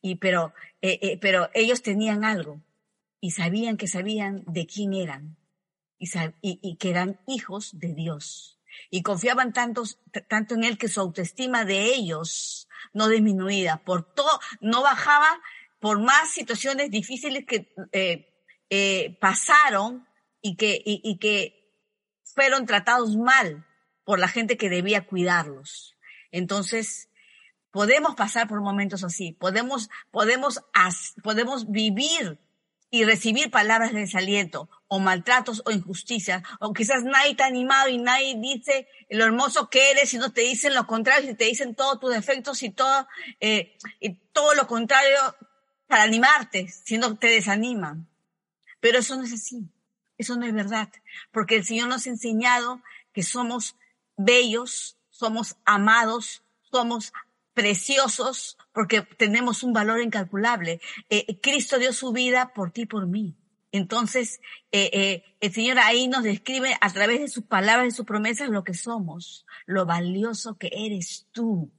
Y 0.00 0.16
pero, 0.16 0.54
eh, 0.82 1.00
eh, 1.02 1.18
pero 1.20 1.50
ellos 1.52 1.82
tenían 1.82 2.24
algo 2.24 2.62
y 3.20 3.32
sabían 3.32 3.76
que 3.76 3.88
sabían 3.88 4.44
de 4.46 4.66
quién 4.66 4.94
eran 4.94 5.36
y, 5.98 6.08
y, 6.42 6.76
que 6.76 6.90
eran 6.90 7.18
hijos 7.26 7.76
de 7.76 7.92
Dios. 7.92 8.60
Y 8.90 9.02
confiaban 9.02 9.52
tanto, 9.52 9.82
tanto 10.28 10.54
en 10.54 10.62
Él 10.62 10.78
que 10.78 10.88
su 10.88 11.00
autoestima 11.00 11.64
de 11.64 11.86
ellos 11.86 12.68
no 12.92 13.08
disminuía, 13.08 13.78
por 13.84 14.14
todo, 14.14 14.38
no 14.60 14.82
bajaba 14.82 15.40
por 15.84 16.00
más 16.00 16.30
situaciones 16.30 16.90
difíciles 16.90 17.44
que 17.44 19.18
pasaron 19.20 20.08
y 20.40 20.56
que, 20.56 20.80
y 20.82 21.18
que 21.18 21.74
fueron 22.22 22.64
tratados 22.64 23.18
mal 23.18 23.66
por 24.02 24.18
la 24.18 24.28
gente 24.28 24.56
que 24.56 24.70
debía 24.70 25.06
cuidarlos. 25.06 25.94
Entonces, 26.30 27.10
podemos 27.70 28.14
pasar 28.14 28.48
por 28.48 28.62
momentos 28.62 29.04
así, 29.04 29.32
podemos, 29.32 29.90
podemos, 30.10 30.62
podemos 31.22 31.70
vivir 31.70 32.38
y 32.90 33.04
recibir 33.04 33.50
palabras 33.50 33.92
de 33.92 34.00
desaliento 34.00 34.70
o 34.88 35.00
maltratos 35.00 35.60
o 35.66 35.70
injusticias, 35.70 36.42
o 36.60 36.72
quizás 36.72 37.04
nadie 37.04 37.34
te 37.34 37.42
ha 37.42 37.46
animado 37.46 37.90
y 37.90 37.98
nadie 37.98 38.36
dice 38.38 38.88
lo 39.10 39.26
hermoso 39.26 39.68
que 39.68 39.90
eres 39.90 40.14
y 40.14 40.16
no 40.16 40.32
te 40.32 40.40
dicen 40.40 40.74
lo 40.74 40.86
contrario, 40.86 41.32
y 41.32 41.34
te 41.34 41.44
dicen 41.44 41.74
todos 41.74 42.00
tus 42.00 42.14
defectos 42.14 42.62
y 42.62 42.74
eh, 43.40 43.76
y 44.00 44.14
todo 44.32 44.54
lo 44.54 44.66
contrario 44.66 45.36
para 45.94 46.02
animarte, 46.02 46.66
sino 46.82 47.16
te 47.16 47.28
desaniman. 47.28 48.08
Pero 48.80 48.98
eso 48.98 49.14
no 49.14 49.22
es 49.22 49.32
así. 49.32 49.68
Eso 50.18 50.34
no 50.34 50.44
es 50.44 50.52
verdad, 50.52 50.88
porque 51.30 51.54
el 51.54 51.64
Señor 51.64 51.86
nos 51.86 52.04
ha 52.08 52.10
enseñado 52.10 52.82
que 53.12 53.22
somos 53.22 53.76
bellos, 54.16 54.98
somos 55.10 55.54
amados, 55.64 56.42
somos 56.72 57.12
preciosos, 57.52 58.58
porque 58.72 59.02
tenemos 59.02 59.62
un 59.62 59.72
valor 59.72 60.00
incalculable. 60.00 60.80
Eh, 61.10 61.38
Cristo 61.40 61.78
dio 61.78 61.92
su 61.92 62.10
vida 62.10 62.52
por 62.54 62.72
ti, 62.72 62.86
por 62.86 63.06
mí. 63.06 63.36
Entonces, 63.70 64.40
eh, 64.72 64.90
eh, 64.92 65.36
el 65.38 65.52
Señor 65.54 65.78
ahí 65.78 66.08
nos 66.08 66.24
describe 66.24 66.76
a 66.80 66.92
través 66.92 67.20
de 67.20 67.28
sus 67.28 67.44
palabras 67.44 67.86
y 67.86 67.92
sus 67.92 68.04
promesas 68.04 68.48
lo 68.48 68.64
que 68.64 68.74
somos, 68.74 69.46
lo 69.64 69.86
valioso 69.86 70.58
que 70.58 70.72
eres 70.72 71.28
tú 71.30 71.70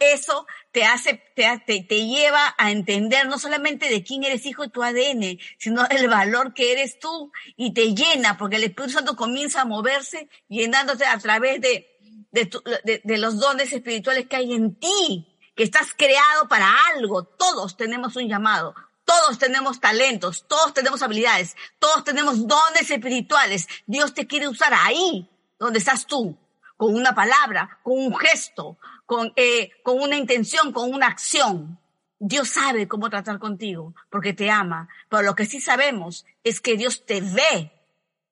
eso 0.00 0.46
te 0.72 0.84
hace, 0.84 1.22
te, 1.36 1.60
te, 1.82 2.06
lleva 2.06 2.54
a 2.58 2.70
entender 2.70 3.28
no 3.28 3.38
solamente 3.38 3.88
de 3.88 4.02
quién 4.02 4.24
eres 4.24 4.46
hijo 4.46 4.62
de 4.62 4.70
tu 4.70 4.82
ADN, 4.82 5.38
sino 5.58 5.86
el 5.88 6.08
valor 6.08 6.54
que 6.54 6.72
eres 6.72 6.98
tú 6.98 7.30
y 7.56 7.72
te 7.74 7.94
llena, 7.94 8.36
porque 8.36 8.56
el 8.56 8.64
Espíritu 8.64 8.94
Santo 8.94 9.14
comienza 9.14 9.60
a 9.60 9.66
moverse 9.66 10.28
llenándote 10.48 11.04
a 11.04 11.18
través 11.18 11.60
de, 11.60 11.86
de, 12.32 13.00
de 13.04 13.18
los 13.18 13.38
dones 13.38 13.72
espirituales 13.72 14.26
que 14.26 14.36
hay 14.36 14.54
en 14.54 14.74
ti, 14.74 15.38
que 15.54 15.64
estás 15.64 15.94
creado 15.94 16.48
para 16.48 16.72
algo. 16.94 17.24
Todos 17.24 17.76
tenemos 17.76 18.16
un 18.16 18.26
llamado, 18.26 18.74
todos 19.04 19.38
tenemos 19.38 19.80
talentos, 19.80 20.46
todos 20.48 20.72
tenemos 20.72 21.02
habilidades, 21.02 21.56
todos 21.78 22.04
tenemos 22.04 22.46
dones 22.46 22.90
espirituales. 22.90 23.66
Dios 23.86 24.14
te 24.14 24.26
quiere 24.26 24.48
usar 24.48 24.72
ahí, 24.72 25.28
donde 25.58 25.78
estás 25.78 26.06
tú, 26.06 26.38
con 26.76 26.94
una 26.94 27.14
palabra, 27.14 27.78
con 27.82 27.98
un 27.98 28.16
gesto, 28.16 28.78
con, 29.10 29.32
eh, 29.34 29.72
con 29.82 30.00
una 30.00 30.16
intención, 30.16 30.70
con 30.70 30.94
una 30.94 31.08
acción. 31.08 31.80
Dios 32.20 32.50
sabe 32.50 32.86
cómo 32.86 33.10
tratar 33.10 33.40
contigo 33.40 33.92
porque 34.08 34.34
te 34.34 34.52
ama, 34.52 34.88
pero 35.08 35.22
lo 35.22 35.34
que 35.34 35.46
sí 35.46 35.60
sabemos 35.60 36.24
es 36.44 36.60
que 36.60 36.76
Dios 36.76 37.04
te 37.06 37.20
ve 37.20 37.72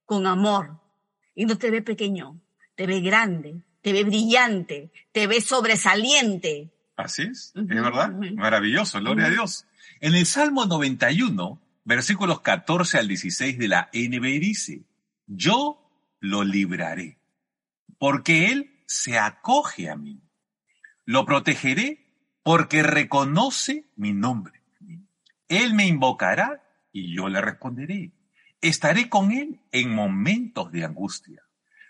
con 0.05 0.29
amor 0.29 0.79
y 1.35 1.47
no 1.47 1.59
te 1.59 1.73
ve 1.73 1.83
pequeño, 1.83 2.41
te 2.77 2.87
ve 2.87 3.01
grande, 3.01 3.61
te 3.83 3.93
ve 3.93 4.05
brillante, 4.05 4.93
te 5.11 5.27
ve 5.27 5.41
sobresaliente. 5.41 6.71
Así 6.95 7.23
es, 7.23 7.53
es 7.57 7.67
verdad, 7.67 8.13
maravilloso, 8.37 9.01
gloria 9.01 9.27
a 9.27 9.31
Dios. 9.31 9.67
En 9.99 10.15
el 10.15 10.27
Salmo 10.27 10.65
91, 10.65 11.61
versículos 11.83 12.41
14 12.43 12.99
al 12.99 13.09
16 13.09 13.59
de 13.59 13.67
la 13.67 13.91
NB 13.93 14.23
dice, 14.39 14.85
yo 15.27 15.91
lo 16.21 16.45
libraré, 16.45 17.19
porque 17.99 18.53
Él 18.53 18.71
se 18.87 19.19
acoge 19.19 19.91
a 19.91 19.97
mí 19.97 20.21
lo 21.09 21.25
protegeré 21.25 22.05
porque 22.43 22.83
reconoce 22.83 23.87
mi 23.97 24.13
nombre. 24.13 24.61
Él 25.49 25.73
me 25.73 25.87
invocará 25.87 26.63
y 26.93 27.17
yo 27.17 27.31
le 27.31 27.41
responderé. 27.41 28.13
Estaré 28.61 29.09
con 29.09 29.33
él 29.33 29.59
en 29.73 29.95
momentos 29.95 30.71
de 30.71 30.85
angustia. 30.85 31.43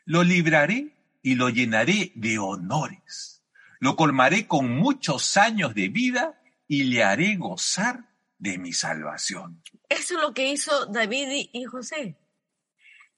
Lo 0.04 0.22
libraré 0.22 0.94
y 1.20 1.34
lo 1.34 1.48
llenaré 1.48 2.12
de 2.14 2.38
honores. 2.38 3.42
Lo 3.80 3.96
colmaré 3.96 4.46
con 4.46 4.70
muchos 4.70 5.36
años 5.36 5.74
de 5.74 5.88
vida 5.88 6.40
y 6.68 6.84
le 6.84 7.02
haré 7.02 7.34
gozar 7.34 8.04
de 8.38 8.56
mi 8.56 8.72
salvación. 8.72 9.64
Eso 9.88 10.14
es 10.14 10.22
lo 10.22 10.32
que 10.32 10.52
hizo 10.52 10.86
David 10.86 11.48
y 11.52 11.64
José. 11.64 12.14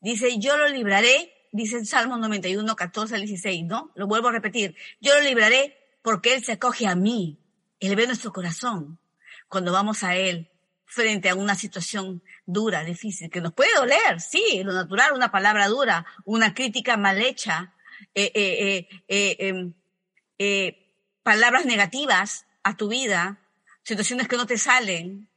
Dice, 0.01 0.39
yo 0.39 0.57
lo 0.57 0.67
libraré, 0.67 1.31
dice 1.53 1.85
Salmo 1.85 2.17
91, 2.17 2.75
14 2.75 3.17
al 3.17 3.21
16, 3.21 3.67
¿no? 3.67 3.93
Lo 3.97 4.07
vuelvo 4.07 4.29
a 4.29 4.33
repetir. 4.33 4.75
Yo 4.99 5.13
lo 5.13 5.21
libraré 5.21 5.77
porque 6.03 6.35
Él 6.35 6.45
se 6.45 6.53
acoge 6.53 6.87
a 6.87 6.95
mí. 6.95 7.39
Él 7.81 7.97
ve 7.97 8.07
nuestro 8.07 8.33
corazón 8.33 8.99
cuando 9.49 9.73
vamos 9.73 10.03
a 10.03 10.17
Él 10.17 10.51
frente 10.91 11.29
a 11.29 11.37
una 11.37 11.55
situación 11.55 12.23
dura, 12.47 12.83
difícil, 12.83 13.31
que 13.31 13.41
nos 13.41 13.53
puede 13.53 13.73
doler, 13.77 14.21
sí, 14.21 14.63
lo 14.65 14.73
natural, 14.73 15.13
una 15.13 15.31
palabra 15.31 15.69
dura, 15.69 16.05
una 16.25 16.53
crítica 16.53 16.97
mal 16.97 17.21
hecha, 17.23 17.73
eh, 18.15 18.33
eh, 18.35 18.89
eh, 19.07 19.37
em, 19.39 19.75
palabras 21.23 21.65
negativas 21.65 22.45
a 22.65 22.77
tu 22.77 22.89
vida, 22.89 23.41
situaciones 23.85 24.27
que 24.27 24.37
no 24.37 24.47
te 24.47 24.59
salen. 24.59 25.29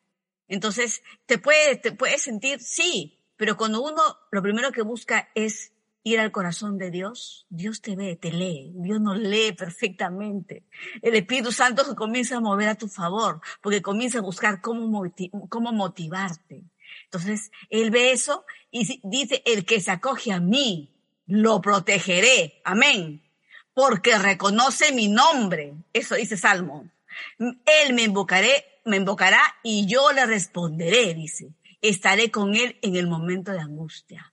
Entonces, 0.47 1.03
te 1.27 1.37
puedes 1.37 1.81
te 1.81 1.91
puedes 1.91 2.23
sentir, 2.23 2.59
sí, 2.59 3.19
pero 3.37 3.55
cuando 3.55 3.81
uno 3.81 4.01
lo 4.31 4.41
primero 4.41 4.71
que 4.71 4.81
busca 4.81 5.29
es 5.35 5.72
ir 6.03 6.19
al 6.19 6.31
corazón 6.31 6.77
de 6.77 6.91
Dios, 6.91 7.45
Dios 7.49 7.81
te 7.81 7.95
ve, 7.95 8.15
te 8.15 8.31
lee, 8.31 8.71
Dios 8.75 8.99
nos 8.99 9.17
lee 9.17 9.53
perfectamente. 9.53 10.63
El 11.01 11.15
Espíritu 11.15 11.51
Santo 11.51 11.95
comienza 11.95 12.37
a 12.37 12.41
mover 12.41 12.69
a 12.69 12.75
tu 12.75 12.87
favor, 12.87 13.41
porque 13.61 13.81
comienza 13.81 14.19
a 14.19 14.21
buscar 14.21 14.61
cómo, 14.61 15.03
cómo 15.49 15.71
motivarte. 15.71 16.63
Entonces, 17.05 17.51
Él 17.69 17.89
ve 17.89 18.11
eso 18.11 18.45
y 18.69 18.99
dice, 19.03 19.41
el 19.45 19.65
que 19.65 19.79
se 19.79 19.91
acoge 19.91 20.31
a 20.31 20.39
mí, 20.39 20.89
lo 21.25 21.61
protegeré. 21.61 22.61
Amén. 22.65 23.23
Porque 23.73 24.17
reconoce 24.17 24.91
mi 24.91 25.07
nombre. 25.07 25.73
Eso 25.93 26.15
dice 26.15 26.37
Salmo. 26.37 26.89
Él 27.39 27.93
me 27.93 28.03
invocaré, 28.03 28.65
me 28.85 28.97
invocará 28.97 29.41
y 29.63 29.85
yo 29.85 30.11
le 30.11 30.25
responderé, 30.25 31.13
dice. 31.13 31.49
Estaré 31.81 32.29
con 32.29 32.55
él 32.55 32.77
en 32.81 32.95
el 32.95 33.07
momento 33.07 33.51
de 33.51 33.59
angustia. 33.59 34.32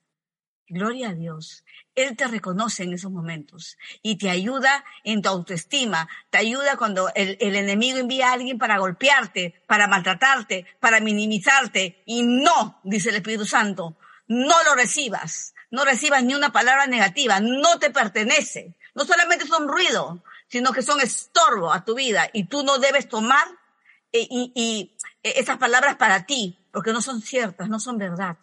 Gloria 0.70 1.08
a 1.08 1.14
Dios. 1.14 1.64
Él 1.96 2.16
te 2.16 2.28
reconoce 2.28 2.84
en 2.84 2.92
esos 2.92 3.10
momentos 3.10 3.76
y 4.02 4.18
te 4.18 4.30
ayuda 4.30 4.84
en 5.02 5.20
tu 5.20 5.28
autoestima, 5.28 6.08
te 6.30 6.38
ayuda 6.38 6.76
cuando 6.76 7.10
el, 7.16 7.36
enemigo 7.40 7.98
envía 7.98 8.28
a 8.28 8.34
alguien 8.34 8.56
para 8.56 8.78
golpearte, 8.78 9.60
para 9.66 9.88
maltratarte, 9.88 10.66
para 10.78 11.00
minimizarte 11.00 12.04
y 12.06 12.22
no, 12.22 12.80
dice 12.84 13.08
el 13.08 13.16
Espíritu 13.16 13.44
Santo, 13.46 13.96
no 14.28 14.62
lo 14.62 14.76
recibas, 14.76 15.54
no 15.72 15.84
recibas 15.84 16.22
ni 16.22 16.36
una 16.36 16.52
palabra 16.52 16.86
negativa, 16.86 17.40
no 17.40 17.80
te 17.80 17.90
pertenece. 17.90 18.76
No 18.94 19.04
solamente 19.04 19.48
son 19.48 19.66
ruido, 19.66 20.22
sino 20.46 20.72
que 20.72 20.82
son 20.82 21.00
estorbo 21.00 21.72
a 21.72 21.84
tu 21.84 21.96
vida 21.96 22.30
y 22.32 22.44
tú 22.44 22.62
no 22.62 22.78
debes 22.78 23.08
tomar 23.08 23.44
eh, 24.12 24.28
y 24.30 24.96
eh, 25.24 25.34
esas 25.36 25.58
palabras 25.58 25.96
para 25.96 26.26
ti, 26.26 26.64
porque 26.70 26.92
no 26.92 27.02
son 27.02 27.22
ciertas, 27.22 27.68
no 27.68 27.80
son 27.80 27.98
verdad. 27.98 28.36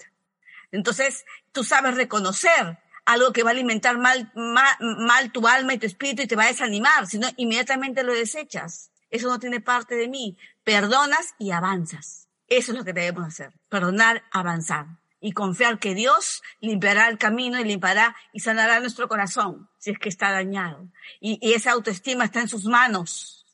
Entonces, 0.71 1.25
tú 1.51 1.63
sabes 1.63 1.95
reconocer 1.95 2.79
algo 3.05 3.31
que 3.31 3.43
va 3.43 3.51
a 3.51 3.53
alimentar 3.53 3.97
mal, 3.97 4.31
mal, 4.35 5.31
tu 5.31 5.47
alma 5.47 5.73
y 5.73 5.77
tu 5.77 5.85
espíritu 5.85 6.23
y 6.23 6.27
te 6.27 6.35
va 6.35 6.43
a 6.43 6.47
desanimar, 6.47 7.07
sino 7.07 7.27
inmediatamente 7.37 8.03
lo 8.03 8.13
desechas. 8.13 8.91
Eso 9.09 9.29
no 9.29 9.39
tiene 9.39 9.61
parte 9.61 9.95
de 9.95 10.09
mí. 10.09 10.37
Perdonas 10.65 11.33
y 11.39 11.51
avanzas. 11.51 12.27
Eso 12.49 12.73
es 12.73 12.77
lo 12.77 12.83
que 12.83 12.91
debemos 12.91 13.25
hacer. 13.25 13.53
Perdonar, 13.69 14.23
avanzar. 14.31 14.87
Y 15.21 15.31
confiar 15.31 15.79
que 15.79 15.95
Dios 15.95 16.43
limpiará 16.59 17.07
el 17.07 17.17
camino 17.17 17.59
y 17.59 17.63
limpiará 17.63 18.15
y 18.33 18.41
sanará 18.41 18.79
nuestro 18.81 19.07
corazón 19.07 19.69
si 19.79 19.91
es 19.91 19.99
que 19.99 20.09
está 20.09 20.31
dañado. 20.31 20.87
Y, 21.21 21.39
y 21.41 21.53
esa 21.53 21.71
autoestima 21.71 22.25
está 22.25 22.41
en 22.41 22.49
sus 22.49 22.65
manos 22.65 23.45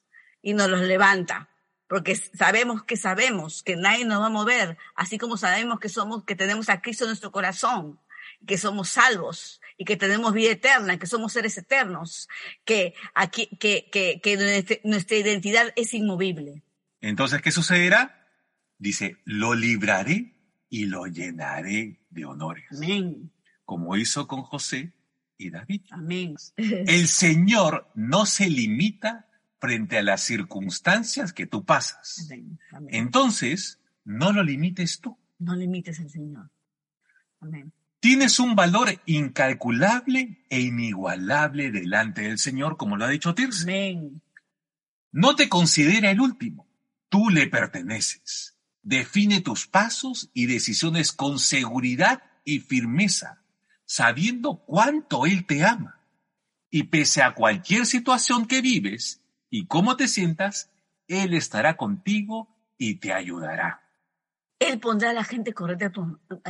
y 0.42 0.54
nos 0.54 0.68
los 0.68 0.82
levanta 0.82 1.53
porque 1.88 2.16
sabemos 2.16 2.84
que 2.84 2.98
sabemos 2.98 3.64
que 3.64 3.76
nadie 3.76 4.06
nos 4.06 4.22
va 4.22 4.28
a 4.28 4.30
mover, 4.30 4.78
así 4.96 5.18
como 5.18 5.38
sabemos 5.38 5.80
que 5.80 5.90
somos, 5.90 6.24
que 6.24 6.36
tenemos 6.36 6.70
a 6.70 6.82
Cristo 6.82 7.04
en 7.06 7.10
nuestro 7.10 7.32
corazón, 7.32 8.00
que 8.46 8.58
somos 8.58 8.90
salvos 8.90 9.62
y 9.78 9.86
que 9.86 9.98
tenemos 9.98 10.34
vida 10.34 10.52
eterna, 10.52 10.98
que 10.98 11.08
somos 11.08 11.34
seres 11.34 11.58
eternos, 11.58 12.28
que 12.66 12.94
aquí, 13.14 13.48
que, 13.60 13.90
que, 13.92 14.22
que 14.22 14.82
nuestra 14.84 15.18
identidad 15.18 15.74
es 15.76 15.94
inmovible. 15.94 16.64
Entonces, 17.02 17.42
¿qué 17.42 17.52
sucederá? 17.52 18.28
Dice, 18.78 19.18
lo 19.26 19.56
libraré 19.56 20.34
y 20.70 20.86
lo 20.86 21.06
llenaré 21.06 22.00
de 22.10 22.26
honores. 22.26 22.66
Amén. 22.72 23.32
Como 23.66 23.96
hizo 23.96 24.28
con 24.28 24.44
José 24.44 24.94
y 25.38 25.50
David. 25.50 25.82
Amén. 25.92 26.36
El 26.58 27.08
Señor 27.08 27.92
no 27.96 28.26
se 28.26 28.50
limita 28.50 29.28
frente 29.64 29.98
a 29.98 30.04
las 30.04 30.20
circunstancias 30.26 31.32
que 31.32 31.48
tú 31.48 31.64
pasas. 31.64 32.26
Amén. 32.26 32.60
Amén. 32.74 32.90
Entonces, 32.94 33.80
no 34.04 34.34
lo 34.34 34.44
limites 34.44 35.00
tú. 35.00 35.18
No 35.40 35.56
limites 35.56 36.02
al 36.02 36.10
Señor. 36.10 36.52
Amén. 37.40 37.72
Tienes 38.02 38.40
un 38.40 38.56
valor 38.58 39.00
incalculable 39.06 40.44
e 40.50 40.60
inigualable 40.60 41.72
delante 41.72 42.24
del 42.24 42.40
Señor, 42.40 42.76
como 42.76 42.98
lo 42.98 43.06
ha 43.06 43.10
dicho 43.10 43.34
Tirce. 43.34 43.64
Amén. 43.64 44.22
No 45.14 45.38
te 45.38 45.48
considera 45.48 46.12
el 46.12 46.20
último. 46.20 46.68
Tú 47.08 47.30
le 47.30 47.48
perteneces. 47.48 48.58
Define 48.82 49.40
tus 49.40 49.66
pasos 49.66 50.30
y 50.34 50.48
decisiones 50.48 51.14
con 51.14 51.40
seguridad 51.40 52.22
y 52.44 52.60
firmeza, 52.60 53.42
sabiendo 53.86 54.58
cuánto 54.66 55.26
Él 55.26 55.46
te 55.46 55.64
ama. 55.64 56.02
Y 56.70 56.84
pese 56.84 57.22
a 57.24 57.34
cualquier 57.34 57.86
situación 57.86 58.46
que 58.46 58.62
vives, 58.62 59.23
y 59.54 59.68
cómo 59.68 59.98
te 59.98 60.08
sientas, 60.08 60.72
Él 61.08 61.36
estará 61.36 61.78
contigo 61.78 62.48
y 62.76 62.96
te 62.96 63.14
ayudará. 63.14 63.84
Él 64.58 64.80
pondrá 64.80 65.12
a 65.12 65.14
la 65.14 65.24
gente 65.24 65.54
correcta 65.54 65.92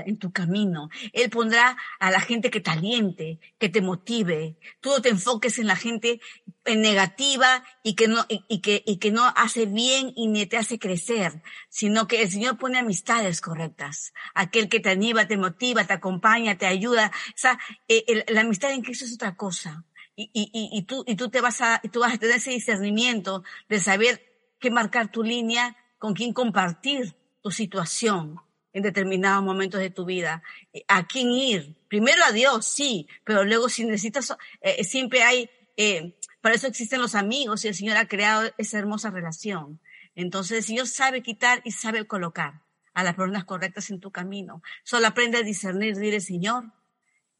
en 0.05 0.17
tu 0.19 0.31
camino. 0.31 0.89
Él 1.12 1.29
pondrá 1.29 1.75
a 2.00 2.12
la 2.12 2.22
gente 2.22 2.50
que 2.50 2.62
te 2.62 2.72
aliente, 2.72 3.41
que 3.60 3.67
te 3.67 3.81
motive. 3.81 4.57
Tú 4.79 4.91
no 4.91 5.01
te 5.01 5.10
enfoques 5.10 5.60
en 5.60 5.67
la 5.67 5.75
gente 5.75 6.22
negativa 6.65 7.65
y 7.83 7.95
que 7.95 8.07
no, 8.07 9.33
hace 9.36 9.65
bien 9.65 10.13
y 10.15 10.27
ni 10.27 10.45
te 10.45 10.55
hace 10.55 10.79
crecer, 10.79 11.43
sino 11.67 12.07
que 12.07 12.22
el 12.22 12.31
Señor 12.31 12.57
pone 12.57 12.79
amistades 12.79 13.41
correctas. 13.41 14.13
Aquel 14.33 14.69
que 14.69 14.79
te 14.79 14.91
anima, 14.91 15.27
te 15.27 15.36
motiva, 15.36 15.83
te 15.83 15.91
acompaña, 15.91 16.57
te 16.57 16.67
ayuda. 16.67 17.12
O 17.13 17.33
sea, 17.36 17.60
eh, 17.89 18.24
la 18.29 18.41
amistad 18.41 18.72
en 18.72 18.81
Cristo 18.81 19.03
es 19.03 19.15
otra 19.15 19.36
cosa 19.36 19.83
y, 20.15 20.29
y, 20.34 20.50
y, 20.77 20.82
tú, 20.84 21.03
y 21.08 21.15
tú 21.15 21.29
te 21.29 21.41
vas 21.41 21.62
a, 21.62 21.82
tú 21.91 22.01
vas 22.01 22.13
a 22.13 22.17
tener 22.17 22.38
ese 22.38 22.51
discernimiento 22.51 23.43
de 23.67 23.79
saber 23.79 24.22
qué 24.60 24.70
marcar 24.70 25.12
tu 25.12 25.24
línea, 25.24 25.75
con 25.98 26.13
quién 26.13 26.34
compartir 26.34 27.15
tu 27.41 27.51
situación 27.51 28.39
en 28.74 28.84
determinados 28.84 29.43
momentos 29.43 29.79
de 29.79 29.89
tu 29.89 30.05
vida, 30.05 30.43
a 30.88 31.05
quién 31.05 31.29
ir. 31.32 31.75
Primero 31.88 32.24
a 32.25 32.32
Dios, 32.32 32.65
sí, 32.65 33.08
pero 33.24 33.43
luego 33.43 33.70
si 33.70 33.86
necesitas, 33.86 34.36
eh, 34.62 34.84
siempre 34.84 35.24
hay, 35.24 35.50
eh, 35.77 36.17
para 36.41 36.55
eso 36.55 36.67
existen 36.67 37.01
los 37.01 37.15
amigos 37.15 37.63
y 37.63 37.67
el 37.67 37.75
Señor 37.75 37.98
ha 37.98 38.08
creado 38.08 38.51
esa 38.58 38.79
hermosa 38.79 39.12
relación. 39.12 39.79
Entonces 40.15 40.58
el 40.60 40.63
Señor 40.63 40.88
sabe 40.88 41.22
quitar 41.22 41.62
y 41.65 41.72
sabe 41.72 42.05
colocar 42.05 42.62
a 42.93 43.03
las 43.03 43.15
personas 43.15 43.46
correctas 43.46 43.89
en 43.89 44.00
tu 44.00 44.12
camino. 44.12 44.62
Solo 44.84 45.08
aprende 45.08 45.38
a 45.38 45.43
discernir, 45.43 45.97
dile 45.97 46.19
Señor, 46.19 46.65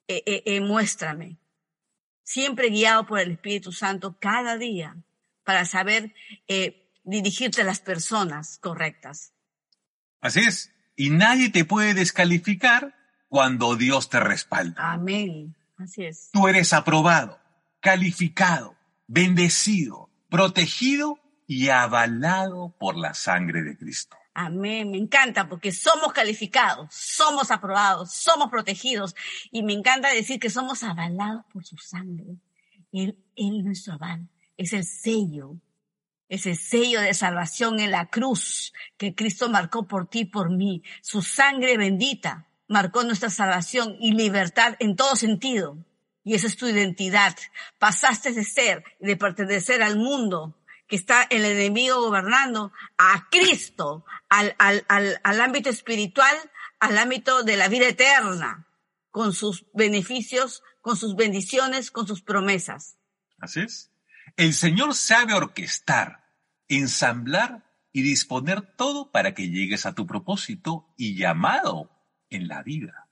eh, 0.08 0.44
eh 0.46 0.62
muéstrame, 0.62 1.38
siempre 2.24 2.70
guiado 2.70 3.06
por 3.06 3.20
el 3.20 3.32
Espíritu 3.32 3.72
Santo 3.72 4.18
cada 4.20 4.58
día 4.58 4.96
para 5.44 5.66
saber 5.66 6.14
eh, 6.48 6.90
dirigirte 7.04 7.62
a 7.62 7.66
las 7.66 7.80
personas 7.80 8.58
correctas. 8.60 9.34
Así 10.22 10.40
es. 10.40 10.72
Y 10.96 11.10
nadie 11.10 11.50
te 11.50 11.66
puede 11.66 11.94
descalificar 11.94 12.96
cuando 13.28 13.76
Dios 13.76 14.10
te 14.10 14.20
respalda. 14.20 14.94
Amén. 14.94 15.56
Así 15.78 16.06
es. 16.06 16.30
Tú 16.32 16.48
eres 16.48 16.72
aprobado, 16.72 17.40
calificado, 17.80 18.76
bendecido, 19.08 20.10
protegido 20.30 21.20
y 21.48 21.70
avalado 21.70 22.76
por 22.80 22.96
la 22.96 23.14
sangre 23.14 23.64
de 23.64 23.78
Cristo. 23.78 24.16
Amén, 24.36 24.90
me 24.90 24.98
encanta 24.98 25.48
porque 25.48 25.72
somos 25.72 26.12
calificados, 26.12 26.88
somos 26.92 27.52
aprobados, 27.52 28.12
somos 28.14 28.50
protegidos 28.50 29.16
y 29.52 29.62
me 29.62 29.74
encanta 29.74 30.12
decir 30.12 30.40
que 30.40 30.50
somos 30.50 30.82
avalados 30.82 31.46
por 31.54 31.64
su 31.64 31.78
sangre. 31.78 32.38
Él, 32.92 33.18
él 33.36 33.64
nuestro 33.64 33.94
aval, 33.94 34.28
es 34.58 34.74
el 34.74 34.86
sello, 34.86 35.58
es 36.30 36.48
el 36.48 36.58
sello 36.58 37.00
de 37.02 37.14
salvación 37.14 37.80
en 37.80 37.92
la 37.92 38.08
cruz 38.08 38.74
que 38.98 39.14
Cristo 39.14 39.50
marcó 39.50 39.88
por 39.88 40.08
ti 40.08 40.26
por 40.26 40.50
mí. 40.50 40.82
Su 41.02 41.22
sangre 41.22 41.78
bendita 41.78 42.48
marcó 42.68 43.04
nuestra 43.04 43.30
salvación 43.30 43.96
y 44.00 44.14
libertad 44.14 44.76
en 44.80 44.96
todo 44.96 45.16
sentido. 45.16 45.78
Y 46.24 46.34
esa 46.34 46.48
es 46.48 46.58
tu 46.58 46.68
identidad. 46.68 47.36
Pasaste 47.78 48.32
de 48.32 48.44
ser, 48.44 48.84
de 49.00 49.16
pertenecer 49.16 49.84
al 49.84 49.98
mundo 49.98 50.56
que 50.94 50.98
está 50.98 51.24
el 51.24 51.44
enemigo 51.44 52.02
gobernando, 52.02 52.72
a 53.00 53.28
Cristo, 53.32 54.06
al, 54.30 54.56
al, 54.60 54.86
al, 54.88 55.20
al 55.24 55.42
ámbito 55.42 55.72
espiritual, 55.72 56.36
al 56.80 57.00
ámbito 57.00 57.42
de 57.42 57.58
la 57.58 57.68
vida 57.68 57.88
eterna, 57.88 58.68
con 59.10 59.34
sus 59.34 59.66
beneficios, 59.74 60.62
con 60.82 60.96
sus 60.96 61.16
bendiciones, 61.16 61.90
con 61.90 62.06
sus 62.06 62.22
promesas. 62.22 63.00
Así 63.40 63.62
es. 63.62 63.92
El 64.38 64.54
Señor 64.54 64.94
sabe 64.94 65.34
orquestar, 65.34 66.30
ensamblar 66.68 67.64
y 67.92 68.04
disponer 68.04 68.62
todo 68.62 69.10
para 69.10 69.34
que 69.34 69.50
llegues 69.50 69.88
a 69.88 69.96
tu 69.96 70.06
propósito 70.06 70.94
y 70.96 71.16
llamado 71.16 71.90
en 72.30 72.48
la 72.48 72.62
vida, 72.62 73.10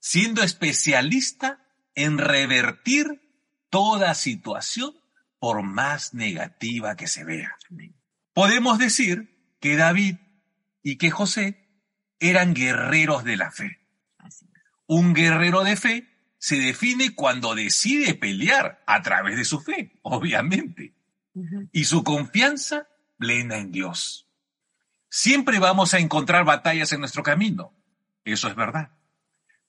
siendo 0.00 0.42
especialista 0.42 1.64
en 1.94 2.18
revertir 2.18 3.22
toda 3.70 4.12
situación 4.12 4.94
por 5.38 5.62
más 5.62 6.14
negativa 6.14 6.96
que 6.96 7.06
se 7.06 7.24
vea. 7.24 7.56
Podemos 8.32 8.78
decir 8.78 9.56
que 9.60 9.76
David 9.76 10.16
y 10.82 10.96
que 10.96 11.10
José 11.10 11.66
eran 12.20 12.54
guerreros 12.54 13.24
de 13.24 13.36
la 13.36 13.50
fe. 13.50 13.80
Un 14.86 15.14
guerrero 15.14 15.64
de 15.64 15.76
fe 15.76 16.08
se 16.38 16.56
define 16.56 17.14
cuando 17.14 17.54
decide 17.54 18.14
pelear 18.14 18.82
a 18.86 19.02
través 19.02 19.36
de 19.36 19.44
su 19.44 19.60
fe, 19.60 19.98
obviamente, 20.02 20.94
y 21.72 21.84
su 21.84 22.04
confianza 22.04 22.88
plena 23.18 23.58
en 23.58 23.72
Dios. 23.72 24.28
Siempre 25.08 25.58
vamos 25.58 25.94
a 25.94 25.98
encontrar 25.98 26.44
batallas 26.44 26.92
en 26.92 27.00
nuestro 27.00 27.22
camino, 27.22 27.74
eso 28.24 28.48
es 28.48 28.54
verdad, 28.54 28.90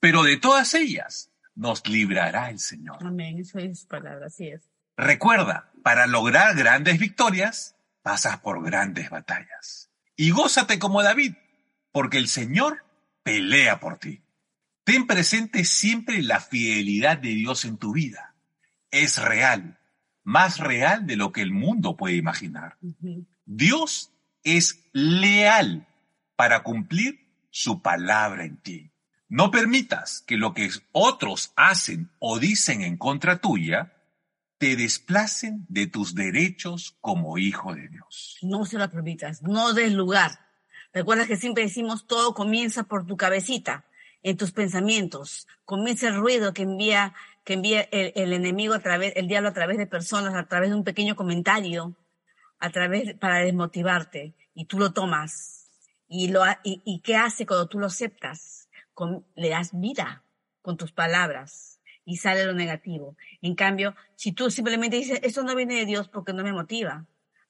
pero 0.00 0.22
de 0.22 0.36
todas 0.36 0.74
ellas 0.74 1.32
nos 1.54 1.86
librará 1.88 2.50
el 2.50 2.58
Señor. 2.58 2.98
Amén, 3.00 3.38
eso 3.38 3.58
es 3.58 3.84
palabra, 3.86 4.26
así 4.26 4.48
es. 4.48 4.70
Recuerda, 4.98 5.70
para 5.84 6.08
lograr 6.08 6.56
grandes 6.56 6.98
victorias, 6.98 7.76
pasas 8.02 8.40
por 8.40 8.64
grandes 8.64 9.10
batallas. 9.10 9.90
Y 10.16 10.32
gózate 10.32 10.80
como 10.80 11.04
David, 11.04 11.36
porque 11.92 12.18
el 12.18 12.26
Señor 12.26 12.84
pelea 13.22 13.78
por 13.78 13.98
ti. 13.98 14.24
Ten 14.82 15.06
presente 15.06 15.64
siempre 15.64 16.20
la 16.20 16.40
fidelidad 16.40 17.16
de 17.16 17.28
Dios 17.28 17.64
en 17.64 17.78
tu 17.78 17.92
vida. 17.92 18.34
Es 18.90 19.22
real, 19.22 19.78
más 20.24 20.58
real 20.58 21.06
de 21.06 21.14
lo 21.14 21.30
que 21.30 21.42
el 21.42 21.52
mundo 21.52 21.96
puede 21.96 22.16
imaginar. 22.16 22.76
Dios 23.44 24.10
es 24.42 24.84
leal 24.92 25.86
para 26.34 26.64
cumplir 26.64 27.20
su 27.50 27.82
palabra 27.82 28.44
en 28.44 28.56
ti. 28.56 28.90
No 29.28 29.52
permitas 29.52 30.24
que 30.26 30.36
lo 30.36 30.54
que 30.54 30.68
otros 30.90 31.52
hacen 31.54 32.10
o 32.18 32.40
dicen 32.40 32.82
en 32.82 32.96
contra 32.96 33.38
tuya 33.38 33.92
te 34.58 34.76
desplacen 34.76 35.64
de 35.68 35.86
tus 35.86 36.14
derechos 36.14 36.96
como 37.00 37.38
hijo 37.38 37.74
de 37.74 37.88
Dios. 37.88 38.38
No 38.42 38.66
se 38.66 38.76
lo 38.76 38.90
permitas, 38.90 39.42
no 39.42 39.72
des 39.72 39.92
lugar. 39.92 40.46
Recuerda 40.92 41.26
que 41.26 41.36
siempre 41.36 41.62
decimos 41.64 42.06
todo 42.06 42.34
comienza 42.34 42.84
por 42.84 43.06
tu 43.06 43.16
cabecita, 43.16 43.84
en 44.22 44.36
tus 44.36 44.50
pensamientos. 44.50 45.46
Comienza 45.64 46.08
el 46.08 46.16
ruido 46.16 46.52
que 46.52 46.62
envía, 46.62 47.14
que 47.44 47.54
envía 47.54 47.82
el, 47.92 48.32
enemigo 48.32 48.74
a 48.74 48.80
través, 48.80 49.12
el 49.14 49.28
diablo 49.28 49.48
a 49.48 49.54
través 49.54 49.78
de 49.78 49.86
personas, 49.86 50.34
a 50.34 50.48
través 50.48 50.70
de 50.70 50.76
un 50.76 50.84
pequeño 50.84 51.14
comentario, 51.14 51.96
a 52.58 52.70
través 52.70 53.14
para 53.14 53.38
desmotivarte. 53.38 54.34
Y 54.54 54.64
tú 54.64 54.78
lo 54.80 54.92
tomas. 54.92 55.70
Y 56.08 56.28
lo, 56.28 56.42
y, 56.64 56.82
y 56.84 57.00
qué 57.00 57.16
hace 57.16 57.46
cuando 57.46 57.68
tú 57.68 57.78
lo 57.78 57.86
aceptas? 57.86 58.68
le 59.36 59.50
das 59.50 59.70
vida 59.72 60.24
con 60.60 60.76
tus 60.76 60.90
palabras 60.90 61.77
y 62.08 62.16
sale 62.16 62.46
lo 62.46 62.54
negativo. 62.54 63.16
En 63.42 63.54
cambio, 63.54 63.94
si 64.16 64.32
tú 64.32 64.50
simplemente 64.50 64.96
dices, 64.96 65.20
eso 65.22 65.42
no 65.42 65.54
viene 65.54 65.74
de 65.74 65.84
Dios 65.84 66.08
porque 66.08 66.32
no 66.32 66.42
me 66.42 66.54
motiva, 66.54 67.04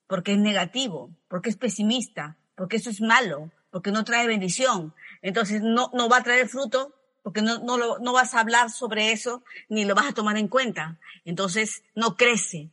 porque 0.08 0.32
es 0.32 0.38
negativo, 0.38 1.10
porque 1.28 1.48
es 1.48 1.56
pesimista, 1.56 2.36
porque 2.56 2.78
eso 2.78 2.90
es 2.90 3.00
malo, 3.00 3.52
porque 3.70 3.92
no 3.92 4.02
trae 4.02 4.26
bendición. 4.26 4.94
Entonces 5.22 5.62
no, 5.62 5.92
no 5.94 6.08
va 6.08 6.16
a 6.16 6.22
traer 6.24 6.48
fruto 6.48 6.92
porque 7.22 7.40
no, 7.40 7.60
no, 7.60 7.78
lo, 7.78 8.00
no 8.00 8.12
vas 8.12 8.34
a 8.34 8.40
hablar 8.40 8.70
sobre 8.70 9.12
eso 9.12 9.44
ni 9.68 9.84
lo 9.84 9.94
vas 9.94 10.06
a 10.06 10.14
tomar 10.14 10.36
en 10.36 10.48
cuenta. 10.48 10.98
Entonces 11.24 11.84
no 11.94 12.16
crece. 12.16 12.70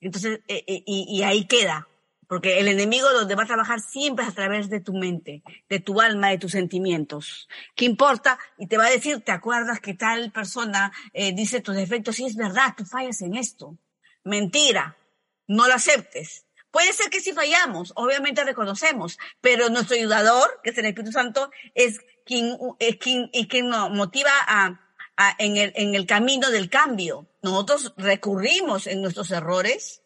Entonces, 0.00 0.40
eh, 0.48 0.64
eh, 0.66 0.82
y, 0.86 1.18
y 1.18 1.22
ahí 1.22 1.44
queda. 1.44 1.86
Porque 2.30 2.60
el 2.60 2.68
enemigo 2.68 3.12
donde 3.12 3.34
va 3.34 3.42
a 3.42 3.46
trabajar 3.46 3.80
siempre 3.80 4.24
es 4.24 4.30
a 4.30 4.34
través 4.34 4.70
de 4.70 4.78
tu 4.78 4.92
mente, 4.92 5.42
de 5.68 5.80
tu 5.80 6.00
alma, 6.00 6.28
de 6.28 6.38
tus 6.38 6.52
sentimientos. 6.52 7.48
¿Qué 7.74 7.84
importa? 7.84 8.38
Y 8.56 8.68
te 8.68 8.78
va 8.78 8.86
a 8.86 8.90
decir, 8.90 9.20
¿te 9.22 9.32
acuerdas 9.32 9.80
que 9.80 9.94
tal 9.94 10.30
persona 10.30 10.92
eh, 11.12 11.34
dice 11.34 11.60
tus 11.60 11.74
defectos? 11.74 12.14
Sí, 12.14 12.26
es 12.26 12.36
verdad, 12.36 12.74
tú 12.76 12.84
fallas 12.84 13.20
en 13.22 13.34
esto. 13.34 13.76
Mentira. 14.22 14.96
No 15.48 15.66
lo 15.66 15.74
aceptes. 15.74 16.46
Puede 16.70 16.92
ser 16.92 17.10
que 17.10 17.18
sí 17.18 17.32
fallamos, 17.32 17.92
obviamente 17.96 18.44
reconocemos, 18.44 19.18
pero 19.40 19.68
nuestro 19.68 19.96
ayudador, 19.96 20.60
que 20.62 20.70
es 20.70 20.78
el 20.78 20.86
Espíritu 20.86 21.10
Santo, 21.10 21.50
es 21.74 21.98
quien, 22.24 22.56
es 22.78 22.96
quien, 22.98 23.28
es 23.32 23.48
quien 23.48 23.68
nos 23.68 23.90
motiva 23.90 24.30
a, 24.46 24.80
a, 25.16 25.34
en, 25.40 25.56
el, 25.56 25.72
en 25.74 25.96
el 25.96 26.06
camino 26.06 26.48
del 26.52 26.70
cambio. 26.70 27.26
Nosotros 27.42 27.92
recurrimos 27.96 28.86
en 28.86 29.02
nuestros 29.02 29.32
errores 29.32 29.99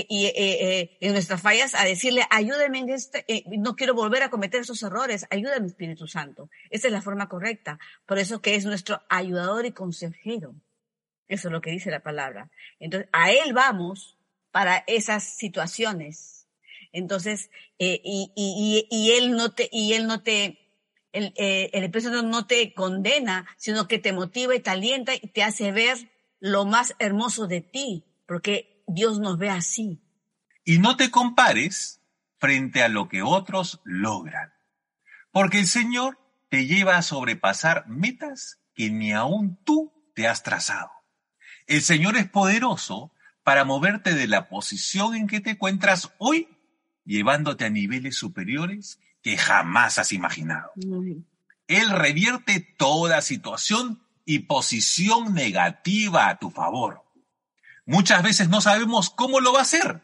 eh, 0.00 0.06
eh, 0.10 0.34
eh, 0.36 0.98
en 1.00 1.12
nuestras 1.12 1.40
fallas 1.40 1.74
a 1.74 1.84
decirle, 1.84 2.22
ayúdame 2.28 2.80
en 2.80 2.90
este, 2.90 3.24
eh, 3.28 3.44
no 3.58 3.76
quiero 3.76 3.94
volver 3.94 4.22
a 4.22 4.28
cometer 4.28 4.60
esos 4.60 4.82
errores, 4.82 5.26
ayúdame 5.30 5.68
Espíritu 5.68 6.06
Santo. 6.06 6.50
Esa 6.68 6.88
es 6.88 6.92
la 6.92 7.00
forma 7.00 7.30
correcta. 7.30 7.78
Por 8.04 8.18
eso 8.18 8.42
que 8.42 8.56
es 8.56 8.66
nuestro 8.66 9.00
ayudador 9.08 9.64
y 9.64 9.72
consejero. 9.72 10.54
Eso 11.28 11.48
es 11.48 11.52
lo 11.52 11.62
que 11.62 11.70
dice 11.70 11.90
la 11.90 12.02
palabra. 12.02 12.50
Entonces, 12.78 13.08
a 13.12 13.32
Él 13.32 13.54
vamos 13.54 14.18
para 14.50 14.84
esas 14.86 15.24
situaciones. 15.24 16.46
Entonces, 16.92 17.50
eh, 17.78 18.00
y, 18.04 18.32
y, 18.36 18.86
y, 18.90 19.12
Él 19.12 19.32
no 19.32 19.52
te, 19.52 19.70
y 19.72 19.94
Él 19.94 20.06
no 20.06 20.22
te, 20.22 20.58
el, 21.12 21.32
eh, 21.36 21.70
el 21.72 21.84
Espíritu 21.84 22.10
Santo 22.10 22.28
no 22.28 22.46
te 22.46 22.74
condena, 22.74 23.46
sino 23.56 23.88
que 23.88 23.98
te 23.98 24.12
motiva 24.12 24.54
y 24.54 24.60
te 24.60 24.68
alienta 24.68 25.14
y 25.14 25.20
te 25.20 25.42
hace 25.42 25.72
ver 25.72 25.96
lo 26.38 26.66
más 26.66 26.94
hermoso 26.98 27.46
de 27.46 27.62
ti, 27.62 28.04
porque 28.26 28.75
Dios 28.86 29.18
nos 29.18 29.38
ve 29.38 29.50
así. 29.50 30.00
Y 30.64 30.78
no 30.78 30.96
te 30.96 31.10
compares 31.10 32.00
frente 32.38 32.82
a 32.82 32.88
lo 32.88 33.08
que 33.08 33.22
otros 33.22 33.80
logran, 33.84 34.52
porque 35.32 35.58
el 35.58 35.66
Señor 35.66 36.18
te 36.48 36.66
lleva 36.66 36.96
a 36.96 37.02
sobrepasar 37.02 37.88
metas 37.88 38.58
que 38.74 38.90
ni 38.90 39.12
aún 39.12 39.58
tú 39.64 39.92
te 40.14 40.28
has 40.28 40.42
trazado. 40.42 40.90
El 41.66 41.82
Señor 41.82 42.16
es 42.16 42.28
poderoso 42.28 43.12
para 43.42 43.64
moverte 43.64 44.14
de 44.14 44.26
la 44.26 44.48
posición 44.48 45.14
en 45.14 45.26
que 45.26 45.40
te 45.40 45.50
encuentras 45.50 46.12
hoy, 46.18 46.48
llevándote 47.04 47.64
a 47.64 47.70
niveles 47.70 48.16
superiores 48.16 49.00
que 49.22 49.36
jamás 49.36 49.98
has 49.98 50.12
imaginado. 50.12 50.72
Él 51.68 51.90
revierte 51.90 52.60
toda 52.60 53.22
situación 53.22 54.02
y 54.24 54.40
posición 54.40 55.34
negativa 55.34 56.28
a 56.28 56.38
tu 56.38 56.50
favor. 56.50 57.05
Muchas 57.86 58.22
veces 58.22 58.48
no 58.48 58.60
sabemos 58.60 59.10
cómo 59.10 59.40
lo 59.40 59.52
va 59.52 59.60
a 59.60 59.62
hacer, 59.62 60.02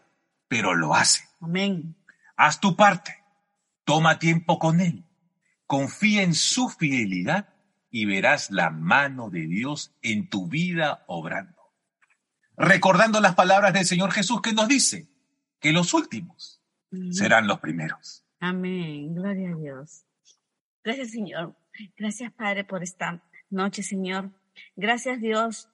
pero 0.48 0.74
lo 0.74 0.94
hace. 0.94 1.24
Amén. 1.40 1.96
Haz 2.36 2.60
tu 2.60 2.76
parte. 2.76 3.16
Toma 3.84 4.20
tiempo 4.20 4.60
con 4.60 4.80
Él. 4.80 5.04
Confía 5.66 6.22
en 6.22 6.34
su 6.34 6.68
fidelidad 6.68 7.48
y 7.90 8.06
verás 8.06 8.50
la 8.50 8.70
mano 8.70 9.30
de 9.30 9.46
Dios 9.46 9.94
en 10.00 10.30
tu 10.30 10.46
vida 10.48 11.04
obrando. 11.08 11.60
Recordando 12.56 13.20
las 13.20 13.34
palabras 13.34 13.72
del 13.72 13.84
Señor 13.84 14.12
Jesús 14.12 14.40
que 14.40 14.52
nos 14.52 14.68
dice 14.68 15.08
que 15.58 15.72
los 15.72 15.92
últimos 15.92 16.62
serán 17.10 17.48
los 17.48 17.58
primeros. 17.58 18.24
Amén. 18.38 19.14
Gloria 19.14 19.50
a 19.50 19.56
Dios. 19.56 20.04
Gracias, 20.84 21.10
Señor. 21.10 21.56
Gracias, 21.96 22.32
Padre, 22.32 22.64
por 22.64 22.82
esta 22.82 23.22
noche, 23.50 23.82
Señor. 23.82 24.30
Gracias, 24.76 25.20
Dios, 25.20 25.68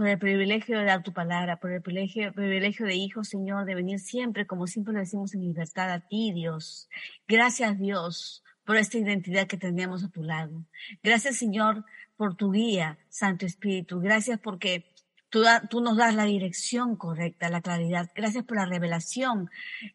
por 0.00 0.08
el 0.08 0.18
privilegio 0.18 0.78
de 0.78 0.86
dar 0.86 1.02
tu 1.02 1.12
palabra, 1.12 1.58
por 1.58 1.72
el 1.72 1.82
privilegio, 1.82 2.32
privilegio 2.32 2.86
de 2.86 2.94
hijo, 2.94 3.22
Señor, 3.22 3.66
de 3.66 3.74
venir 3.74 3.98
siempre, 4.00 4.46
como 4.46 4.66
siempre 4.66 4.94
lo 4.94 5.00
decimos 5.00 5.34
en 5.34 5.42
libertad, 5.42 5.92
a 5.92 6.00
ti, 6.00 6.32
Dios. 6.32 6.88
Gracias, 7.28 7.78
Dios, 7.78 8.42
por 8.64 8.78
esta 8.78 8.96
identidad 8.96 9.46
que 9.46 9.58
tenemos 9.58 10.02
a 10.02 10.08
tu 10.08 10.22
lado. 10.22 10.64
Gracias, 11.02 11.36
Señor, 11.36 11.84
por 12.16 12.34
tu 12.34 12.50
guía, 12.50 12.98
Santo 13.10 13.44
Espíritu. 13.44 14.00
Gracias 14.00 14.40
porque 14.40 14.86
Tú, 15.28 15.44
tú, 15.68 15.80
nos 15.82 15.98
das 15.98 16.14
la 16.14 16.24
dirección 16.24 16.96
correcta, 16.96 17.50
la 17.50 17.60
claridad. 17.60 18.10
Gracias 18.16 18.42
por 18.42 18.56
la 18.56 18.64
revelación 18.64 19.48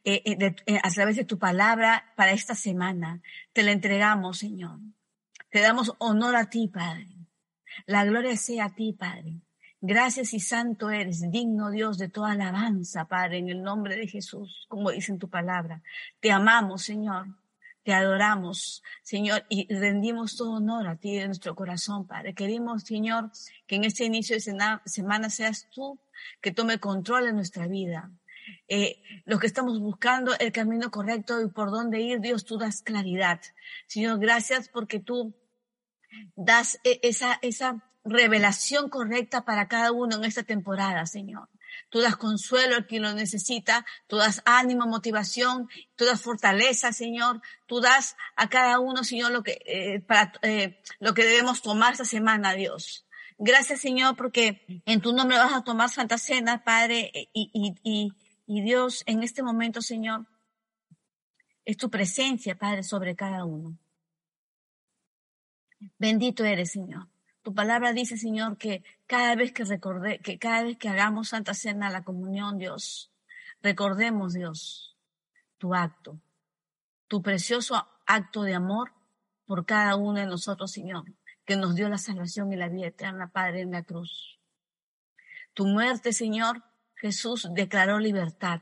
eh, 0.06 0.22
eh, 0.24 0.56
eh, 0.65 0.80
a 0.82 0.89
través 0.91 1.18
de 1.18 1.26
tu 1.26 1.39
palabra 1.39 2.13
para 2.15 2.32
esta 2.32 2.54
semana. 2.54 3.22
Te 3.54 3.63
la 3.63 3.72
entregamos, 3.72 4.38
Señor. 4.38 4.80
Te 5.50 5.60
damos 5.62 5.94
honor 5.98 6.36
a 6.38 6.50
ti, 6.50 6.70
Padre. 6.70 7.10
La 7.86 8.06
gloria 8.06 8.38
sea 8.38 8.65
a 8.65 8.76
ti, 8.76 8.94
Padre. 8.94 9.41
Gracias 9.81 10.33
y 10.33 10.39
santo 10.39 10.89
eres, 10.89 11.29
digno 11.31 11.69
Dios 11.69 11.97
de 11.97 12.09
toda 12.09 12.31
alabanza, 12.31 13.05
Padre, 13.05 13.39
en 13.39 13.49
el 13.49 13.61
nombre 13.61 13.95
de 13.95 14.07
Jesús, 14.07 14.65
como 14.67 14.91
dice 14.91 15.11
en 15.11 15.19
tu 15.19 15.29
palabra. 15.29 15.81
Te 16.19 16.31
amamos, 16.31 16.83
Señor. 16.83 17.27
Te 17.83 17.93
adoramos, 17.93 18.81
Señor, 19.03 19.45
y 19.47 19.71
rendimos 19.71 20.35
todo 20.35 20.53
honor 20.53 20.88
a 20.88 20.95
ti 20.95 21.17
de 21.17 21.27
nuestro 21.27 21.53
corazón, 21.53 22.07
Padre. 22.07 22.33
Queremos, 22.33 22.81
Señor, 22.81 23.29
que 23.67 23.75
en 23.75 23.83
este 23.83 24.05
inicio 24.05 24.35
de 24.35 24.79
semana 24.85 25.29
seas 25.29 25.67
tú 25.69 25.99
que 26.41 26.51
tome 26.51 26.79
control 26.79 27.25
de 27.25 27.33
nuestra 27.33 27.67
vida. 27.67 28.09
Eh, 28.67 29.03
los 29.25 29.39
que 29.39 29.45
estamos 29.45 29.79
buscando 29.79 30.33
el 30.39 30.51
camino 30.51 30.89
correcto 30.89 31.39
y 31.41 31.47
por 31.47 31.69
dónde 31.69 31.99
ir, 32.01 32.21
Dios, 32.21 32.45
tú 32.45 32.57
das 32.57 32.81
claridad. 32.81 33.39
Señor, 33.85 34.17
gracias 34.17 34.67
porque 34.67 34.99
tú 34.99 35.35
das 36.35 36.79
e, 36.83 36.99
esa, 37.03 37.38
esa 37.43 37.83
revelación 38.06 38.89
correcta 38.89 39.44
para 39.44 39.68
cada 39.68 39.91
uno 39.91 40.15
en 40.15 40.24
esta 40.24 40.44
temporada, 40.44 41.06
Señor. 41.08 41.50
Tú 41.89 42.00
das 42.00 42.15
consuelo 42.15 42.78
a 42.78 42.84
quien 42.84 43.04
lo 43.04 43.13
necesita, 43.13 43.86
tú 44.08 44.18
das 44.18 44.41
ánimo, 44.46 44.86
motivación, 44.86 45.68
tú 45.96 46.06
das 46.06 46.22
fortaleza, 46.22 46.94
Señor. 46.94 47.41
Tú 47.65 47.82
das 47.82 48.15
a 48.36 48.48
cada 48.48 48.80
uno, 48.80 49.04
Señor, 49.04 49.32
lo 49.32 49.44
que, 49.44 49.60
eh, 49.65 50.00
para, 50.02 50.34
eh, 50.44 50.82
lo 51.00 51.13
que 51.13 51.26
debemos 51.26 51.62
tomar 51.62 51.94
esta 51.94 52.06
semana, 52.06 52.54
Dios. 52.54 53.06
Gracias, 53.38 53.82
Señor, 53.82 54.15
porque 54.15 54.65
en 54.86 55.02
tu 55.02 55.12
nombre 55.12 55.38
vas 55.38 55.54
a 55.54 55.63
tomar 55.63 55.89
Santa 55.89 56.18
Cena, 56.18 56.63
Padre, 56.63 57.12
y, 57.34 57.50
y, 57.54 57.76
y, 57.84 58.13
y 58.46 58.62
Dios, 58.62 59.04
en 59.08 59.24
este 59.24 59.44
momento, 59.44 59.82
Señor, 59.82 60.26
es 61.65 61.76
tu 61.76 61.89
presencia, 61.89 62.56
Padre, 62.58 62.84
sobre 62.84 63.15
cada 63.15 63.44
uno. 63.44 63.78
Bendito 65.98 66.46
eres, 66.46 66.72
Señor. 66.72 67.08
Tu 67.45 67.53
palabra 67.53 67.93
dice, 67.93 68.17
Señor, 68.17 68.58
que 68.58 68.84
cada 69.05 69.36
vez 69.36 69.51
que 69.51 69.65
recordé, 69.65 70.17
que 70.17 70.39
cada 70.39 70.63
vez 70.63 70.77
que 70.77 70.89
hagamos 70.89 71.29
Santa 71.29 71.53
Cena, 71.53 71.91
la 71.91 72.03
comunión, 72.03 72.58
Dios, 72.58 73.12
recordemos, 73.62 74.34
Dios, 74.34 74.97
tu 75.60 75.75
acto, 75.75 76.19
tu 77.08 77.21
precioso 77.21 77.88
acto 78.08 78.41
de 78.41 78.55
amor 78.55 78.93
por 79.45 79.63
cada 79.67 79.95
uno 79.95 80.19
de 80.19 80.25
nosotros, 80.25 80.71
Señor, 80.71 81.03
que 81.45 81.55
nos 81.55 81.75
dio 81.75 81.88
la 81.88 81.99
salvación 81.99 82.51
y 82.51 82.55
la 82.55 82.67
vida 82.67 82.88
eterna, 82.88 83.31
Padre, 83.31 83.62
en 83.62 83.73
la 83.73 83.84
cruz. 83.84 84.39
Tu 85.53 85.67
muerte, 85.67 86.13
Señor, 86.13 86.63
Jesús 86.95 87.47
declaró 87.51 87.99
libertad, 87.99 88.62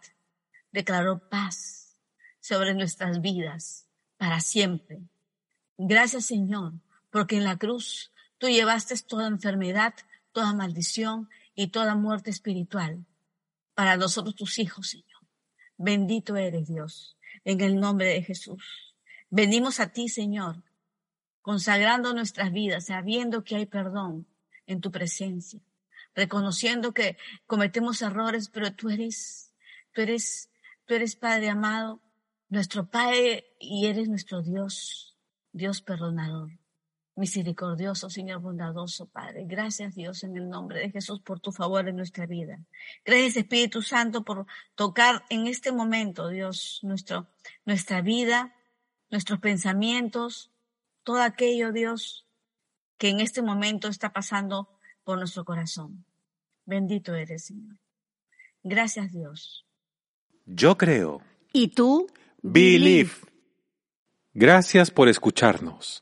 declaró 0.74 1.30
paz 1.30 1.96
sobre 2.41 2.74
nuestras 2.74 3.22
vidas 3.22 3.88
para 4.17 4.41
siempre. 4.41 5.00
Gracias, 5.78 6.26
Señor, 6.26 6.74
porque 7.12 7.38
en 7.38 7.46
la 7.46 7.56
cruz 7.56 8.12
Tú 8.44 8.50
llevaste 8.50 8.94
toda 9.08 9.28
enfermedad, 9.28 9.94
toda 10.34 10.54
maldición 10.54 11.30
y 11.56 11.68
toda 11.68 11.96
muerte 11.96 12.30
espiritual 12.30 13.06
para 13.74 13.96
nosotros 13.96 14.36
tus 14.36 14.60
hijos, 14.60 14.90
Señor. 14.90 15.22
Bendito 15.78 16.36
eres 16.36 16.68
Dios, 16.68 17.16
en 17.46 17.62
el 17.62 17.80
nombre 17.80 18.08
de 18.08 18.22
Jesús. 18.22 18.98
Venimos 19.30 19.80
a 19.80 19.94
ti, 19.94 20.10
Señor, 20.10 20.62
consagrando 21.42 22.14
nuestras 22.14 22.52
vidas, 22.52 22.88
sabiendo 22.88 23.46
que 23.46 23.56
hay 23.56 23.66
perdón 23.66 24.28
en 24.68 24.82
tu 24.82 24.92
presencia, 24.92 25.62
reconociendo 26.14 26.94
que 26.94 27.16
cometemos 27.48 28.02
errores, 28.02 28.50
pero 28.50 28.74
tú 28.74 28.90
eres, 28.90 29.54
tú 29.94 30.02
eres, 30.02 30.50
tú 30.84 30.96
eres 30.96 31.16
Padre 31.16 31.48
amado, 31.48 32.02
nuestro 32.50 32.90
Padre 32.90 33.56
y 33.58 33.86
eres 33.86 34.10
nuestro 34.10 34.42
Dios, 34.42 35.16
Dios 35.54 35.82
perdonador. 35.82 36.52
Misericordioso, 37.15 38.10
Señor 38.10 38.41
bondadoso, 38.41 39.06
Padre. 39.06 39.45
Gracias, 39.45 39.93
Dios, 39.93 40.23
en 40.23 40.36
el 40.36 40.49
nombre 40.49 40.80
de 40.80 40.89
Jesús, 40.89 41.21
por 41.21 41.39
tu 41.39 41.52
favor 41.52 41.88
en 41.88 41.95
nuestra 41.95 42.26
vida. 42.26 42.60
Gracias, 43.06 43.38
Espíritu 43.38 43.84
Santo, 43.84 44.23
por 44.23 44.47
tocar 44.73 45.23
en 45.30 45.45
este 45.45 45.71
momento, 45.71 46.30
Dios, 46.30 46.80
nuestro, 46.82 47.28
nuestra 47.65 48.02
vida, 48.02 48.56
nuestros 49.12 49.39
pensamientos, 49.39 50.52
todo 51.04 51.21
aquello, 51.21 51.71
Dios, 51.71 52.26
que 52.97 53.10
en 53.10 53.19
este 53.19 53.43
momento 53.43 53.89
está 53.89 54.12
pasando 54.12 54.69
por 55.04 55.19
nuestro 55.19 55.45
corazón. 55.45 56.06
Bendito 56.65 57.13
eres, 57.13 57.45
Señor. 57.45 57.78
Gracias, 58.63 59.12
Dios. 59.12 59.67
Yo 60.45 60.78
creo. 60.78 61.21
¿Y 61.52 61.67
tú? 61.69 62.08
Believe. 62.41 63.12
Gracias 64.34 64.89
por 64.89 65.10
escucharnos. 65.10 66.02